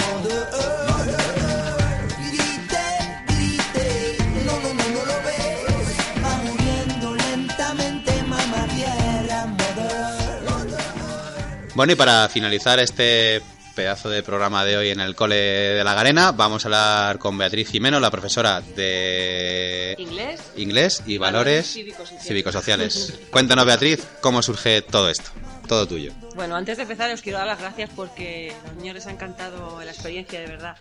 Bueno, 11.74 11.92
y 11.92 11.96
para 11.96 12.28
finalizar 12.28 12.78
este 12.78 13.42
pedazo 13.74 14.08
de 14.08 14.22
programa 14.22 14.64
de 14.64 14.76
hoy 14.76 14.90
en 14.90 15.00
el 15.00 15.14
Cole 15.14 15.36
de 15.36 15.84
la 15.84 15.94
Garena, 15.94 16.32
vamos 16.32 16.64
a 16.64 16.68
hablar 16.68 17.18
con 17.18 17.36
Beatriz 17.36 17.68
Jimeno, 17.68 17.98
la 18.00 18.10
profesora 18.10 18.60
de 18.60 19.96
Inglés. 19.98 20.52
inglés 20.56 21.02
y 21.06 21.18
valores 21.18 21.66
cívicos-sociales. 21.72 22.26
cívico-sociales. 22.26 23.20
Cuéntanos, 23.30 23.66
Beatriz, 23.66 24.06
cómo 24.20 24.42
surge 24.42 24.82
todo 24.82 25.10
esto. 25.10 25.30
Todo 25.66 25.86
tuyo. 25.86 26.12
Bueno, 26.34 26.56
antes 26.56 26.76
de 26.76 26.82
empezar 26.82 27.10
os 27.12 27.22
quiero 27.22 27.38
dar 27.38 27.46
las 27.46 27.58
gracias 27.58 27.90
porque 27.96 28.54
a 28.64 28.68
los 28.68 28.76
niños 28.76 28.94
les 28.94 29.06
ha 29.06 29.10
encantado 29.10 29.82
la 29.82 29.90
experiencia, 29.90 30.40
de 30.40 30.46
verdad. 30.46 30.76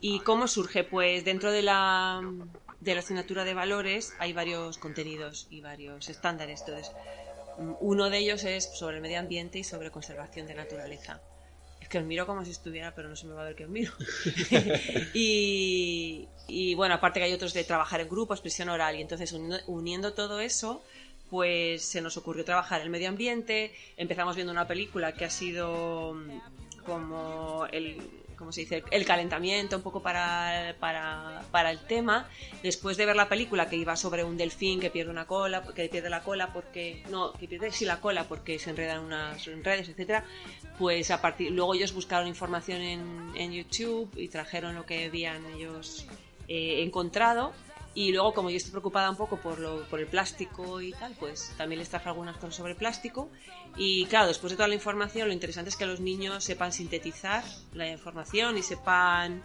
¿Y 0.00 0.20
cómo 0.20 0.46
surge? 0.46 0.84
Pues 0.84 1.24
dentro 1.24 1.50
de 1.50 1.62
la, 1.62 2.20
de 2.80 2.94
la 2.94 3.00
asignatura 3.00 3.44
de 3.44 3.54
valores 3.54 4.12
hay 4.18 4.32
varios 4.32 4.78
contenidos 4.78 5.46
y 5.50 5.60
varios 5.62 6.08
estándares. 6.08 6.60
Entonces, 6.60 6.92
mm, 7.58 7.72
uno 7.80 8.10
de 8.10 8.18
ellos 8.18 8.44
es 8.44 8.68
sobre 8.76 8.96
el 8.96 9.02
medio 9.02 9.18
ambiente 9.18 9.58
y 9.58 9.64
sobre 9.64 9.90
conservación 9.90 10.46
de 10.46 10.54
naturaleza. 10.54 11.20
Que 11.88 11.98
os 11.98 12.04
miro 12.04 12.26
como 12.26 12.44
si 12.44 12.50
estuviera, 12.50 12.94
pero 12.94 13.08
no 13.08 13.16
se 13.16 13.26
me 13.26 13.34
va 13.34 13.42
a 13.42 13.44
ver 13.46 13.54
que 13.54 13.64
os 13.64 13.70
miro. 13.70 13.92
y, 15.14 16.26
y, 16.48 16.74
bueno, 16.74 16.94
aparte 16.94 17.20
que 17.20 17.26
hay 17.26 17.32
otros 17.32 17.54
de 17.54 17.64
trabajar 17.64 18.00
en 18.00 18.08
grupo, 18.08 18.34
expresión 18.34 18.68
oral. 18.68 18.96
Y 18.96 19.02
entonces 19.02 19.32
uniendo, 19.32 19.58
uniendo 19.66 20.12
todo 20.14 20.40
eso, 20.40 20.82
pues 21.30 21.82
se 21.82 22.00
nos 22.00 22.16
ocurrió 22.16 22.44
trabajar 22.44 22.80
el 22.80 22.90
medio 22.90 23.08
ambiente. 23.08 23.72
Empezamos 23.96 24.36
viendo 24.36 24.52
una 24.52 24.66
película 24.66 25.12
que 25.12 25.24
ha 25.24 25.30
sido 25.30 26.14
mm, 26.14 26.84
como 26.84 27.66
el, 27.72 28.00
¿cómo 28.36 28.52
se 28.52 28.62
dice? 28.62 28.84
El 28.90 29.04
calentamiento 29.04 29.76
un 29.76 29.82
poco 29.82 30.02
para, 30.02 30.74
para, 30.78 31.42
para 31.50 31.70
el 31.70 31.80
tema. 31.80 32.28
Después 32.62 32.96
de 32.96 33.06
ver 33.06 33.16
la 33.16 33.28
película 33.28 33.68
que 33.68 33.76
iba 33.76 33.96
sobre 33.96 34.24
un 34.24 34.36
delfín 34.36 34.80
que 34.80 34.90
pierde 34.90 35.10
una 35.10 35.26
cola, 35.26 35.62
que 35.74 35.88
pierde 35.88 36.10
la 36.10 36.22
cola 36.22 36.52
porque 36.52 37.02
no, 37.10 37.32
que 37.32 37.48
pierde 37.48 37.72
sí 37.72 37.84
la 37.84 38.00
cola 38.00 38.24
porque 38.24 38.58
se 38.58 38.70
enredan 38.70 39.00
unas 39.00 39.44
redes, 39.62 39.88
etcétera. 39.88 40.24
Pues 40.78 41.10
a 41.10 41.20
partir 41.20 41.50
luego 41.52 41.74
ellos 41.74 41.92
buscaron 41.92 42.28
información 42.28 42.80
en, 42.80 43.32
en 43.34 43.52
YouTube 43.52 44.10
y 44.16 44.28
trajeron 44.28 44.74
lo 44.74 44.84
que 44.84 45.06
habían 45.06 45.44
ellos 45.46 46.06
eh, 46.48 46.82
encontrado 46.82 47.52
y 47.96 48.12
luego, 48.12 48.34
como 48.34 48.50
yo 48.50 48.58
estoy 48.58 48.72
preocupada 48.72 49.08
un 49.08 49.16
poco 49.16 49.38
por, 49.38 49.58
lo, 49.58 49.82
por 49.84 50.00
el 50.00 50.06
plástico 50.06 50.82
y 50.82 50.92
tal, 50.92 51.16
pues 51.18 51.54
también 51.56 51.78
les 51.78 51.88
traje 51.88 52.10
algunas 52.10 52.36
cosas 52.36 52.56
sobre 52.56 52.74
plástico. 52.74 53.30
Y 53.74 54.04
claro, 54.04 54.26
después 54.28 54.50
de 54.50 54.56
toda 54.58 54.68
la 54.68 54.74
información, 54.74 55.28
lo 55.28 55.32
interesante 55.32 55.70
es 55.70 55.76
que 55.76 55.86
los 55.86 55.98
niños 55.98 56.44
sepan 56.44 56.72
sintetizar 56.72 57.42
la 57.72 57.88
información 57.88 58.58
y 58.58 58.62
sepan 58.62 59.42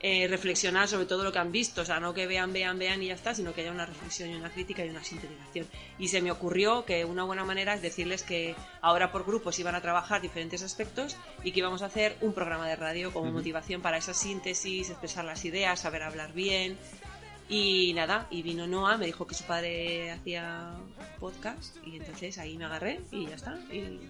eh, 0.00 0.26
reflexionar 0.26 0.88
sobre 0.88 1.06
todo 1.06 1.22
lo 1.22 1.30
que 1.30 1.38
han 1.38 1.52
visto. 1.52 1.82
O 1.82 1.84
sea, 1.84 2.00
no 2.00 2.14
que 2.14 2.26
vean, 2.26 2.52
vean, 2.52 2.80
vean 2.80 3.00
y 3.00 3.06
ya 3.06 3.14
está, 3.14 3.32
sino 3.32 3.54
que 3.54 3.60
haya 3.60 3.70
una 3.70 3.86
reflexión 3.86 4.28
y 4.30 4.34
una 4.34 4.50
crítica 4.50 4.84
y 4.84 4.88
una 4.88 5.04
sintetización. 5.04 5.68
Y 6.00 6.08
se 6.08 6.20
me 6.20 6.32
ocurrió 6.32 6.84
que 6.84 7.04
una 7.04 7.22
buena 7.22 7.44
manera 7.44 7.74
es 7.74 7.82
decirles 7.82 8.24
que 8.24 8.56
ahora 8.80 9.12
por 9.12 9.24
grupos 9.24 9.56
iban 9.60 9.76
a 9.76 9.80
trabajar 9.80 10.20
diferentes 10.20 10.64
aspectos 10.64 11.16
y 11.44 11.52
que 11.52 11.60
íbamos 11.60 11.82
a 11.82 11.86
hacer 11.86 12.16
un 12.22 12.32
programa 12.32 12.68
de 12.68 12.74
radio 12.74 13.12
como 13.12 13.30
motivación 13.30 13.82
para 13.82 13.98
esa 13.98 14.14
síntesis, 14.14 14.90
expresar 14.90 15.24
las 15.24 15.44
ideas, 15.44 15.78
saber 15.78 16.02
hablar 16.02 16.32
bien. 16.32 16.76
Y 17.48 17.92
nada, 17.94 18.26
y 18.30 18.42
vino 18.42 18.66
Noah, 18.66 18.98
me 18.98 19.06
dijo 19.06 19.26
que 19.26 19.34
su 19.34 19.44
padre 19.44 20.10
hacía 20.10 20.70
podcast 21.18 21.76
y 21.86 21.96
entonces 21.96 22.36
ahí 22.38 22.58
me 22.58 22.66
agarré 22.66 23.00
y 23.10 23.26
ya 23.26 23.36
está. 23.36 23.58
Y 23.72 24.00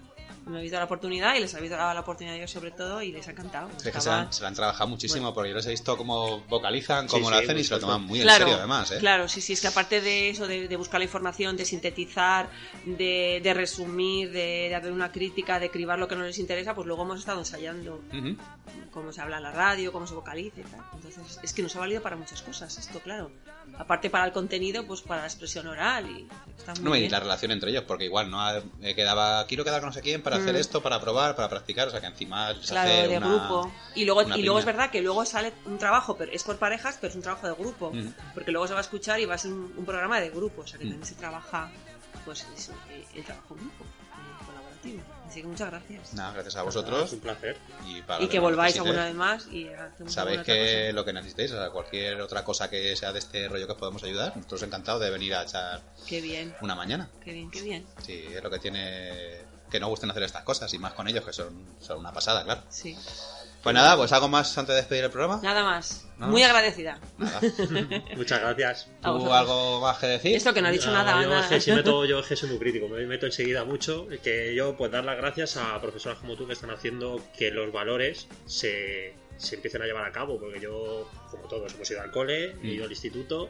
me 0.45 0.57
habéis 0.57 0.71
dado 0.71 0.81
la 0.81 0.85
oportunidad 0.85 1.35
y 1.35 1.39
les 1.39 1.53
habéis 1.55 1.71
dado 1.71 1.93
la 1.93 1.99
oportunidad 1.99 2.35
yo 2.37 2.47
sobre 2.47 2.71
todo 2.71 3.01
y 3.01 3.11
les 3.11 3.27
ha 3.27 3.31
encantado. 3.31 3.69
Es 3.83 3.91
que 3.91 4.01
se, 4.01 4.09
han, 4.09 4.31
se 4.33 4.41
la 4.41 4.47
han 4.49 4.55
trabajado 4.55 4.87
muchísimo 4.89 5.21
Bueno. 5.23 5.33
porque 5.35 5.49
yo 5.49 5.55
les 5.55 5.65
he 5.65 5.69
visto 5.71 5.95
cómo 5.97 6.41
vocalizan, 6.49 7.07
Sí, 7.09 7.15
cómo 7.15 7.29
lo 7.29 7.37
sí, 7.37 7.43
hacen 7.43 7.57
y 7.57 7.63
se 7.63 7.73
lo 7.75 7.79
toman 7.79 8.01
muy 8.03 8.19
en 8.19 8.23
claro, 8.25 8.39
serio 8.45 8.55
además. 8.57 8.91
¿eh? 8.91 8.97
Claro, 8.99 9.27
sí, 9.27 9.41
sí, 9.41 9.53
es 9.53 9.61
que 9.61 9.67
aparte 9.67 10.01
de 10.01 10.29
eso, 10.29 10.47
de, 10.47 10.67
de 10.67 10.75
buscar 10.75 10.99
la 10.99 11.05
información, 11.05 11.55
de 11.57 11.65
sintetizar, 11.65 12.49
de, 12.85 13.39
de 13.43 13.53
resumir, 13.53 14.31
de, 14.31 14.67
de 14.69 14.75
hacer 14.75 14.91
una 14.91 15.11
crítica, 15.11 15.59
de 15.59 15.69
cribar 15.69 15.99
lo 15.99 16.07
que 16.07 16.15
no 16.15 16.23
les 16.23 16.37
interesa, 16.39 16.73
pues 16.75 16.87
luego 16.87 17.03
hemos 17.03 17.19
estado 17.19 17.39
ensayando 17.39 18.01
Ujú. 18.13 18.35
cómo 18.91 19.11
se 19.13 19.21
habla 19.21 19.37
en 19.37 19.43
la 19.43 19.51
radio, 19.51 19.91
cómo 19.91 20.07
se 20.07 20.13
vocaliza 20.13 20.61
y 20.61 20.63
tal. 20.63 20.81
Entonces, 20.95 21.39
es 21.41 21.53
que 21.53 21.61
nos 21.61 21.75
ha 21.75 21.79
valido 21.79 22.01
para 22.01 22.15
muchas 22.15 22.41
cosas 22.41 22.77
esto, 22.77 22.99
claro. 22.99 23.31
Aparte 23.77 24.09
para 24.09 24.25
el 24.25 24.31
contenido, 24.31 24.85
pues 24.87 25.01
para 25.01 25.21
la 25.21 25.27
expresión 25.27 25.67
oral 25.67 26.09
y 26.09 26.27
está 26.57 26.73
muy 26.75 26.83
No, 26.83 26.95
y 26.95 26.99
bien. 27.01 27.11
la 27.11 27.19
relación 27.19 27.51
entre 27.51 27.69
ellos, 27.69 27.83
porque 27.87 28.05
igual 28.05 28.29
no 28.31 28.41
ha- 28.41 28.57
eh, 28.81 28.95
quedaba, 28.95 29.45
quiero 29.45 29.63
quedar 29.63 29.79
con 29.81 29.89
no 29.89 29.93
sé 29.93 30.01
quién 30.01 30.18
para 30.21 30.37
hacer 30.37 30.53
Mm. 30.53 30.57
esto, 30.57 30.81
para 30.81 30.99
probar, 30.99 31.35
para 31.35 31.49
practicar, 31.49 31.87
o 31.87 31.91
sea 31.91 31.99
que 32.01 32.07
encima 32.07 32.53
se 32.61 32.69
Claro, 32.71 32.89
hace 32.91 33.07
de 33.07 33.17
una- 33.17 33.27
grupo. 33.27 33.71
Y 33.95 34.05
luego, 34.05 34.21
una 34.21 34.37
y 34.37 34.43
luego 34.43 34.59
es 34.59 34.65
verdad 34.65 34.89
que 34.91 35.01
luego 35.01 35.25
sale 35.25 35.53
un 35.65 35.77
trabajo, 35.77 36.15
pero 36.17 36.31
es 36.31 36.43
por 36.43 36.57
parejas, 36.57 36.97
pero 36.99 37.09
es 37.09 37.15
un 37.15 37.21
trabajo 37.21 37.47
de 37.47 37.53
grupo. 37.53 37.91
Porque 38.33 38.51
luego 38.51 38.67
se 38.67 38.73
va 38.73 38.79
a 38.79 38.83
escuchar 38.83 39.19
y 39.19 39.25
va 39.25 39.35
a 39.35 39.37
ser 39.37 39.51
un, 39.51 39.73
un 39.77 39.85
programa 39.85 40.19
de 40.19 40.29
grupo. 40.29 40.61
O 40.61 40.67
sea 40.67 40.77
que 40.79 40.85
Mm. 40.85 40.89
también 40.89 41.05
se 41.07 41.15
trabaja 41.15 41.71
pues 42.25 42.45
eso, 42.55 42.73
eh, 42.91 43.05
el 43.15 43.23
trabajo 43.23 43.53
en 43.55 43.59
grupo, 43.61 43.83
eh, 43.85 44.45
colaborativo. 44.45 45.01
Así 45.27 45.41
que 45.41 45.47
muchas 45.47 45.69
gracias. 45.69 46.13
Nada, 46.15 46.33
gracias 46.33 46.55
a 46.57 46.63
vosotros. 46.63 47.03
Es 47.05 47.13
un 47.13 47.19
placer. 47.21 47.55
Y, 47.87 48.01
para 48.01 48.19
y 48.21 48.25
lo 48.25 48.29
que 48.31 48.39
volváis 48.39 48.77
alguna 48.77 49.05
vez 49.05 49.15
más 49.15 49.47
y 49.47 49.67
hacemos 49.69 50.11
Sabéis 50.13 50.41
que 50.41 50.85
cosa. 50.87 50.93
lo 50.93 51.05
que 51.05 51.13
necesitéis, 51.13 51.51
o 51.51 51.57
sea, 51.57 51.69
cualquier 51.69 52.19
otra 52.21 52.43
cosa 52.43 52.69
que 52.69 52.95
sea 52.95 53.13
de 53.13 53.19
este 53.19 53.47
rollo 53.47 53.65
que 53.67 53.73
os 53.73 53.77
podemos 53.77 54.03
ayudar, 54.03 54.35
nosotros 54.35 54.63
encantados 54.63 55.01
de 55.01 55.09
venir 55.11 55.33
a 55.35 55.43
echar 55.43 55.81
Qué 56.07 56.19
bien. 56.19 56.53
una 56.61 56.75
mañana. 56.75 57.09
Qué 57.23 57.31
bien, 57.31 57.49
qué 57.51 57.61
bien. 57.61 57.85
Sí, 58.03 58.25
es 58.35 58.43
lo 58.43 58.49
que 58.49 58.59
tiene 58.59 59.41
que 59.69 59.79
no 59.79 59.87
gusten 59.87 60.09
hacer 60.11 60.23
estas 60.23 60.43
cosas 60.43 60.73
y 60.73 60.79
más 60.79 60.93
con 60.93 61.07
ellos 61.07 61.23
que 61.25 61.33
son, 61.33 61.65
son 61.79 61.99
una 61.99 62.11
pasada, 62.13 62.43
claro. 62.43 62.61
Sí. 62.69 62.97
Pues 63.61 63.75
nada, 63.75 63.97
pues 63.97 64.11
algo 64.13 64.29
más 64.29 64.57
antes 64.57 64.73
de 64.73 64.77
despedir 64.81 65.03
el 65.03 65.11
programa. 65.11 65.41
Nada 65.43 65.63
más. 65.65 66.05
¿Nada 66.17 66.31
Muy 66.31 66.43
agradecida. 66.43 66.97
Muchas 68.15 68.39
gracias. 68.39 68.87
¿Tú 69.01 69.33
algo 69.33 69.81
más 69.81 69.97
que 69.97 70.07
decir? 70.07 70.35
Esto 70.35 70.53
que 70.53 70.61
no 70.61 70.69
ha 70.69 70.71
dicho 70.71 70.89
Ah, 70.89 71.03
nada. 71.03 71.21
Yo 71.21 71.29
nada. 71.29 71.41
es 71.41 71.47
que 71.47 71.59
sí 71.61 71.71
meto, 71.73 72.05
yo 72.05 72.19
es 72.19 72.27
que 72.27 72.35
soy 72.37 72.49
muy 72.49 72.57
crítico, 72.59 72.87
me 72.87 73.05
meto 73.05 73.25
enseguida 73.25 73.65
mucho. 73.65 74.07
Que 74.23 74.55
yo, 74.55 74.77
pues 74.77 74.91
dar 74.91 75.03
las 75.03 75.17
gracias 75.17 75.57
a 75.57 75.79
profesoras 75.81 76.19
como 76.19 76.35
tú 76.37 76.47
que 76.47 76.53
están 76.53 76.71
haciendo 76.71 77.21
que 77.37 77.51
los 77.51 77.71
valores 77.73 78.27
se, 78.45 79.13
se 79.37 79.55
empiecen 79.55 79.81
a 79.81 79.85
llevar 79.85 80.05
a 80.05 80.11
cabo. 80.13 80.39
Porque 80.39 80.61
yo, 80.61 81.09
como 81.29 81.47
todos, 81.49 81.73
hemos 81.73 81.91
ido 81.91 82.01
al 82.01 82.11
cole, 82.11 82.51
he 82.51 82.53
Mm. 82.55 82.65
ido 82.65 82.85
al 82.85 82.91
instituto. 82.91 83.49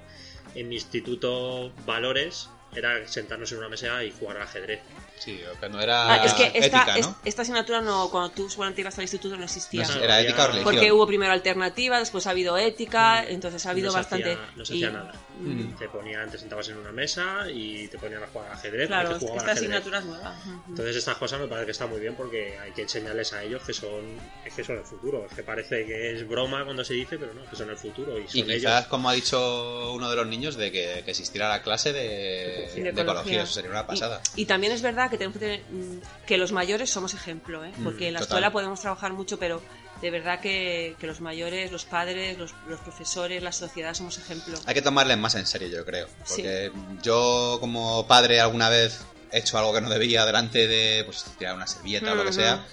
En 0.55 0.69
mi 0.69 0.75
instituto, 0.75 1.71
valores 1.86 2.49
era 2.75 3.08
sentarnos 3.08 3.51
en 3.51 3.60
una 3.60 3.69
mesa 3.69 4.03
y 4.03 4.12
jugar 4.12 4.38
al 4.38 4.43
ajedrez. 4.43 4.79
Sí, 5.19 5.39
cuando 5.60 5.79
era 5.82 6.13
Ah, 6.13 6.25
es 6.25 6.34
que 6.34 6.45
esta, 6.45 6.60
ética, 6.79 6.97
es- 6.97 7.05
¿no? 7.08 7.15
esta 7.25 7.41
asignatura 7.41 7.82
no, 7.82 8.10
cuando 8.10 8.32
tú 8.32 8.49
seguramente 8.49 8.82
ibas 8.82 8.97
al 8.97 9.03
instituto 9.03 9.36
no 9.38 9.43
existía. 9.43 9.86
No 9.88 10.01
era 10.01 10.21
ética 10.21 10.43
o 10.45 10.47
religión. 10.47 10.63
Porque 10.73 10.91
hubo 10.91 11.05
primero 11.05 11.32
alternativa, 11.34 11.99
después 11.99 12.25
ha 12.25 12.29
habido 12.29 12.58
ética, 12.58 13.25
entonces 13.27 13.65
ha 13.65 13.71
habido 13.71 13.88
no 13.88 13.93
bastante. 13.93 14.32
Hacía, 14.34 14.49
no 14.55 14.65
se 14.65 14.75
y- 14.75 14.84
hacía 14.84 14.97
nada. 14.97 15.12
Mm. 15.39 15.75
Te 15.77 15.89
ponían, 15.89 16.29
te 16.32 16.38
sentabas 16.38 16.67
en 16.69 16.77
una 16.77 16.91
mesa 16.91 17.49
y 17.51 17.88
te 17.89 17.97
ponían 17.97 18.23
a 18.23 18.27
jugar 18.27 18.47
al 18.51 18.53
ajedrez. 18.58 18.88
Claro, 18.88 19.12
esta 19.15 19.25
ajedrez. 19.36 19.58
asignatura 19.58 19.99
es 19.99 20.05
nueva. 20.05 20.36
Entonces 20.67 20.95
estas 20.95 21.17
cosas 21.17 21.39
me 21.41 21.47
parece 21.47 21.65
que 21.65 21.71
está 21.71 21.88
muy 21.88 21.99
bien 21.99 22.15
porque 22.15 22.58
hay 22.58 22.71
que 22.71 22.82
enseñarles 22.84 23.34
a 23.34 23.43
ellos 23.43 23.62
que 23.63 23.73
son, 23.73 24.17
es 24.45 24.53
que 24.53 24.63
son 24.63 24.77
el 24.77 24.86
futuro. 24.86 25.25
Es 25.29 25.36
que 25.36 25.43
parece 25.43 25.86
que 25.86 26.13
es 26.13 26.27
broma 26.27 26.63
cuando 26.63 26.84
se 26.86 26.93
dice, 26.93 27.17
pero 27.17 27.34
no, 27.34 27.43
que 27.49 27.55
son 27.58 27.69
el 27.69 27.77
futuro 27.77 28.17
y 28.17 28.27
son 28.27 28.38
Y 28.38 28.43
quizás, 28.43 28.55
ellos. 28.79 28.86
como 28.88 29.10
ha 29.10 29.13
dicho 29.13 29.91
uno 29.93 30.10
de 30.10 30.15
los 30.15 30.27
niños, 30.27 30.55
de 30.55 30.71
que, 30.71 31.01
que 31.03 31.12
existiera 31.12 31.49
la 31.49 31.62
clase 31.62 31.93
de, 31.93 31.99
de, 31.99 32.71
Y 32.77 32.82
de 32.82 32.89
ecología. 32.89 33.01
ecología. 33.03 33.43
Eso 33.43 33.53
sería 33.53 33.69
una 33.71 33.86
pasada. 33.88 34.21
Y 34.36 34.45
también 34.45 34.73
es 34.73 34.82
verdad 34.82 35.09
que 35.10 35.17
tenemos 35.17 35.34
que 35.38 35.39
tener 35.39 35.62
mm, 35.72 36.26
que 36.26 36.38
los 36.38 36.52
mayores 36.52 36.89
somos 36.89 37.13
ejemplo, 37.13 37.63
¿eh? 37.65 37.72
Mm, 37.78 37.84
porque 37.84 38.08
en 38.08 38.13
la 38.13 38.19
total. 38.19 38.38
escuela 38.38 38.52
podemos 38.52 38.80
trabajar 38.80 39.13
mucho, 39.13 39.38
pero 39.39 39.62
de 40.02 40.12
verdad 40.12 40.39
que, 40.39 40.95
que 41.00 41.08
los 41.08 41.22
mayores, 41.22 41.72
los 41.72 41.86
padres, 41.86 42.38
los, 42.38 42.54
los 42.67 42.80
profesores, 42.80 43.43
la 43.43 43.52
sociedad 43.52 43.93
somos 43.93 44.17
ejemplo. 44.17 44.58
Hay 44.65 44.74
que 44.74 44.82
tomarles 44.82 45.17
más 45.17 45.36
en 45.36 45.45
serio, 45.45 45.67
yo 45.67 45.86
creo. 45.86 46.08
Porque 46.28 46.72
yo, 47.02 47.58
como 47.60 48.08
padre, 48.08 48.39
alguna 48.39 48.69
vez 48.69 49.02
he 49.32 49.39
hecho 49.39 49.58
algo 49.58 49.74
que 49.74 49.82
no 49.82 49.89
debía 49.89 50.26
delante 50.26 50.67
de 50.67 51.04
pues, 51.06 51.26
tirar 51.38 51.56
una 51.56 51.67
servilleta 51.67 52.13
o 52.13 52.15
lo 52.15 52.26
que 52.26 52.34
sea. 52.34 52.65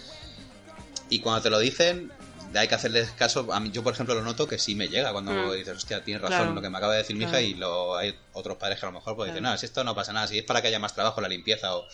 Y 1.09 1.21
cuando 1.21 1.43
te 1.43 1.51
lo 1.51 1.59
dicen, 1.59 2.11
hay 2.55 2.69
que 2.69 2.75
hacerles 2.75 3.11
caso. 3.13 3.53
A 3.53 3.61
mí, 3.61 3.71
yo, 3.71 3.83
por 3.83 3.93
ejemplo, 3.93 4.15
lo 4.15 4.23
noto 4.23 4.47
que 4.47 4.59
sí 4.59 4.75
me 4.75 4.89
llega 4.89 5.13
cuando 5.13 5.33
Mm. 5.33 5.53
dices, 5.53 5.77
hostia, 5.77 6.03
tienes 6.05 6.23
razón 6.23 6.39
Claro. 6.39 6.55
lo 6.55 6.63
que 6.63 6.71
me 6.71 6.79
acaba 6.79 6.93
de 6.93 6.99
decir 7.01 7.17
mi 7.17 7.25
hija. 7.25 7.41
Y 7.41 7.55
lo, 7.55 7.97
hay 7.97 8.15
otros 8.33 8.57
padres 8.57 8.79
que 8.81 8.87
a 8.87 8.89
lo 8.89 8.93
mejor 8.93 9.17
pues, 9.17 9.29
dicen, 9.29 9.43
Claro. 9.43 9.55
no, 9.55 9.59
si 9.59 9.67
esto 9.67 9.85
no 9.85 9.95
pasa 9.95 10.13
nada, 10.13 10.27
si 10.27 10.39
es 10.39 10.45
para 10.45 10.63
que 10.63 10.69
haya 10.69 10.79
más 10.79 10.95
trabajo 10.95 11.21
la 11.21 11.29
limpieza 11.29 11.75
o. 11.77 11.87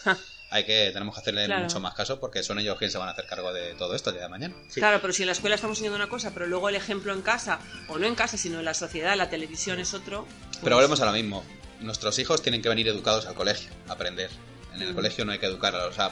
Hay 0.50 0.64
que, 0.64 0.90
tenemos 0.92 1.14
que 1.14 1.22
hacerle 1.22 1.46
Claro. 1.46 1.62
mucho 1.62 1.80
más 1.80 1.94
caso 1.94 2.20
porque 2.20 2.42
son 2.42 2.58
ellos 2.58 2.76
quienes 2.76 2.92
se 2.92 2.98
van 2.98 3.08
a 3.08 3.12
hacer 3.12 3.26
cargo 3.26 3.54
de 3.54 3.72
todo 3.74 3.94
esto 3.94 4.10
el 4.10 4.16
día 4.16 4.24
de 4.24 4.28
mañana. 4.28 4.54
Claro, 4.74 5.00
pero 5.00 5.12
si 5.14 5.22
en 5.22 5.28
la 5.28 5.32
escuela 5.32 5.54
estamos 5.54 5.78
enseñando 5.78 5.96
una 5.96 6.10
cosa, 6.10 6.32
pero 6.34 6.46
luego 6.46 6.68
el 6.68 6.74
ejemplo 6.76 7.14
en 7.14 7.22
casa, 7.22 7.58
o 7.88 7.98
no 7.98 8.06
en 8.06 8.14
casa, 8.14 8.36
sino 8.36 8.58
en 8.58 8.66
la 8.66 8.74
sociedad, 8.74 9.16
la 9.16 9.30
televisión 9.30 9.80
es 9.80 9.94
otro. 9.94 10.26
Pero 10.62 10.76
volvemos 10.76 11.00
a 11.00 11.06
lo 11.06 11.12
mismo. 11.12 11.42
Nuestros 11.80 12.18
hijos 12.18 12.42
tienen 12.42 12.60
que 12.60 12.68
venir 12.68 12.86
educados 12.86 13.24
al 13.24 13.34
colegio, 13.34 13.70
a 13.88 13.92
aprender. 13.94 14.30
En 14.74 14.82
el 14.82 14.92
Mm. 14.92 14.94
colegio 14.94 15.24
no 15.24 15.32
hay 15.32 15.38
que 15.38 15.46
educar 15.46 15.74
a 15.74 15.86
los... 15.86 15.88
O 15.88 15.92
sea, 15.94 16.10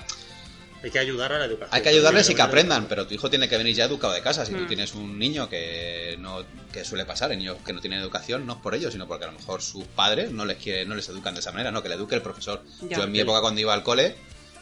Hay 0.82 0.90
que 0.90 0.98
ayudar 0.98 1.32
a 1.32 1.38
la 1.38 1.44
educación. 1.44 1.68
hay 1.74 1.82
que 1.82 1.88
ayudarles 1.90 2.30
y 2.30 2.34
que 2.34 2.42
aprendan, 2.42 2.86
pero 2.88 3.06
tu 3.06 3.14
hijo 3.14 3.28
tiene 3.28 3.48
que 3.48 3.58
venir 3.58 3.74
ya 3.76 3.84
educado 3.84 4.12
de 4.14 4.22
casa. 4.22 4.46
Si 4.46 4.52
tú 4.52 4.60
Mm. 4.60 4.66
tienes 4.66 4.94
un 4.94 5.18
niño 5.18 5.48
que 5.48 6.16
no 6.18 6.42
que 6.72 6.84
suele 6.84 7.04
pasar, 7.04 7.30
niños 7.30 7.58
que 7.66 7.72
no 7.72 7.80
tienen 7.80 8.00
educación, 8.00 8.46
no 8.46 8.54
es 8.54 8.58
por 8.60 8.74
ello, 8.74 8.90
sino 8.90 9.06
porque 9.06 9.24
a 9.24 9.28
lo 9.30 9.38
mejor 9.38 9.60
sus 9.60 9.84
padres 9.84 10.30
no 10.30 10.44
les 10.44 10.56
quiere, 10.56 10.86
no 10.86 10.94
les 10.94 11.08
educan 11.08 11.34
de 11.34 11.40
esa 11.40 11.52
manera, 11.52 11.70
no, 11.70 11.82
que 11.82 11.88
le 11.90 11.96
eduque 11.96 12.14
el 12.14 12.22
profesor. 12.22 12.62
Ya. 12.88 12.96
Yo 12.98 13.04
en 13.04 13.12
mi 13.12 13.20
época 13.20 13.40
cuando 13.40 13.60
iba 13.60 13.74
al 13.74 13.82
cole 13.82 14.14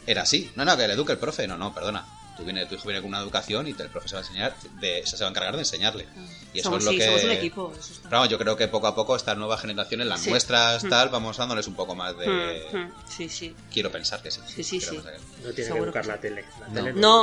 era 0.07 0.23
así. 0.23 0.49
No, 0.55 0.65
no, 0.65 0.75
que 0.75 0.87
le 0.87 0.93
eduque 0.93 1.11
el 1.13 1.19
profe. 1.19 1.47
No, 1.47 1.57
no, 1.57 1.73
perdona. 1.73 2.05
Tú 2.39 2.45
viene, 2.45 2.65
tu 2.65 2.75
hijo 2.75 2.87
viene 2.87 3.01
con 3.01 3.09
una 3.09 3.19
educación 3.19 3.67
y 3.67 3.73
te, 3.73 3.83
el 3.83 3.89
profesor 3.89 4.15
va 4.17 4.21
a 4.21 4.25
enseñar, 4.25 4.55
de, 4.79 5.05
se 5.05 5.17
va 5.17 5.25
a 5.25 5.29
encargar 5.29 5.53
de 5.55 5.59
enseñarle. 5.59 6.07
Y 6.53 6.59
eso 6.59 6.69
Somos- 6.69 6.79
es 6.79 6.85
lo 6.85 6.91
sí, 6.91 6.97
que... 6.97 7.05
somos 7.05 7.23
un 7.25 7.31
equipo, 7.31 7.73
eso 7.77 7.91
está. 7.91 8.03
Pero 8.09 8.17
vamos, 8.17 8.29
yo 8.29 8.37
creo 8.39 8.55
que 8.55 8.67
poco 8.69 8.87
a 8.87 8.95
poco 8.95 9.15
estas 9.15 9.37
nuevas 9.37 9.59
generaciones, 9.61 10.07
las 10.07 10.21
Sí. 10.21 10.29
nuestras, 10.29 10.83
Mm. 10.85 10.89
tal, 10.89 11.09
vamos 11.09 11.35
dándoles 11.37 11.67
un 11.67 11.75
poco 11.75 11.95
más 11.95 12.17
de... 12.17 12.27
Mm, 12.71 12.77
mm, 12.77 12.91
Sí, 13.09 13.27
sí. 13.29 13.53
Quiero 13.71 13.91
pensar 13.91 14.21
que 14.21 14.31
sí. 14.31 14.39
Sí, 14.47 14.63
sí, 14.63 14.79
sí. 14.79 14.97
que. 14.97 14.97
No 15.45 15.53
tiene 15.53 15.91
que 15.91 15.91
que 16.01 16.07
la 16.07 16.17
tele. 16.17 16.45
La 16.59 16.67
No. 16.69 16.73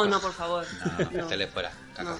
tele 0.02 0.10
No, 0.10 0.20
por 0.20 0.32
favor. 0.34 0.66
No, 1.12 1.22
No. 1.22 1.26
tele 1.26 1.46
fuera, 1.46 1.72
caca. 1.94 2.18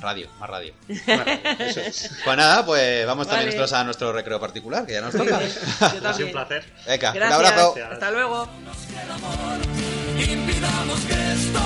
Radio, 0.00 0.28
más 0.40 0.48
radio. 0.48 0.72
Eso 0.88 1.80
es. 1.80 2.10
Pues 2.24 2.36
nada, 2.36 2.64
pues 2.64 3.06
vamos 3.06 3.26
también 3.26 3.48
Vale. 3.50 3.56
nosotros 3.58 3.72
a 3.78 3.84
nuestro 3.84 4.12
recreo 4.12 4.40
particular, 4.40 4.86
que 4.86 4.94
ya 4.94 5.00
nos 5.02 5.14
toca. 5.14 5.38
Ha 5.80 6.14
sido 6.14 6.26
un 6.28 6.32
placer. 6.32 6.64
Venga, 6.86 7.10
un 7.10 7.14
Gracias. 7.16 7.32
abrazo. 7.38 7.74
Hasta 7.92 8.10
luego. 8.10 8.48
Impidamos 10.18 11.00
que 11.02 11.32
esto 11.32 11.60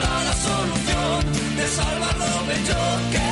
está 0.00 0.24
la 0.24 0.32
solución. 0.32 1.56
De 1.56 1.66
salvar 1.68 2.16
lo 2.16 2.46
bello 2.46 2.80
que 3.12 3.29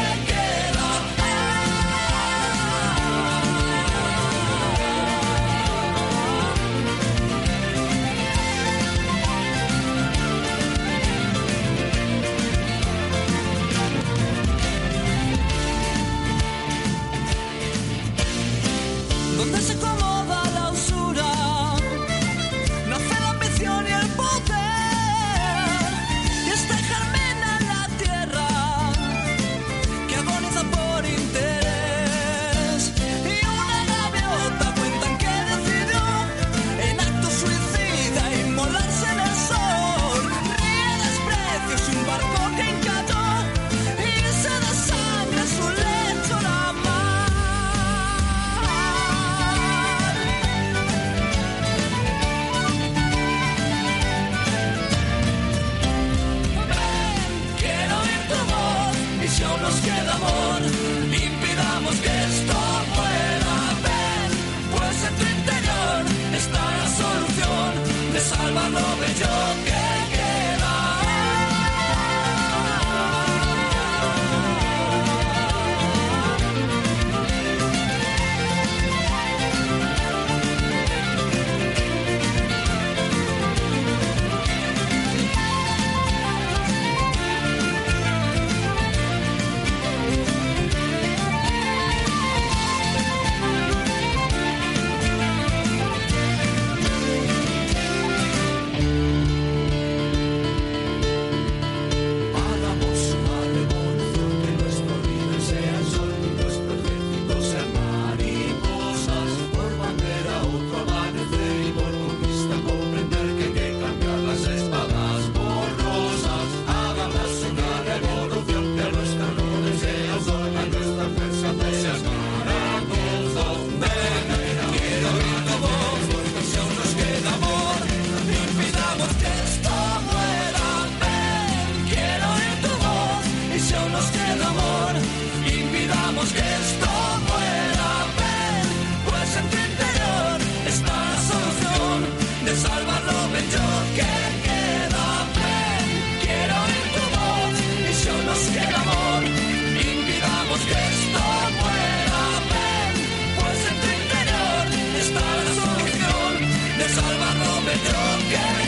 salvar 157.76 158.58
lo 158.62 158.67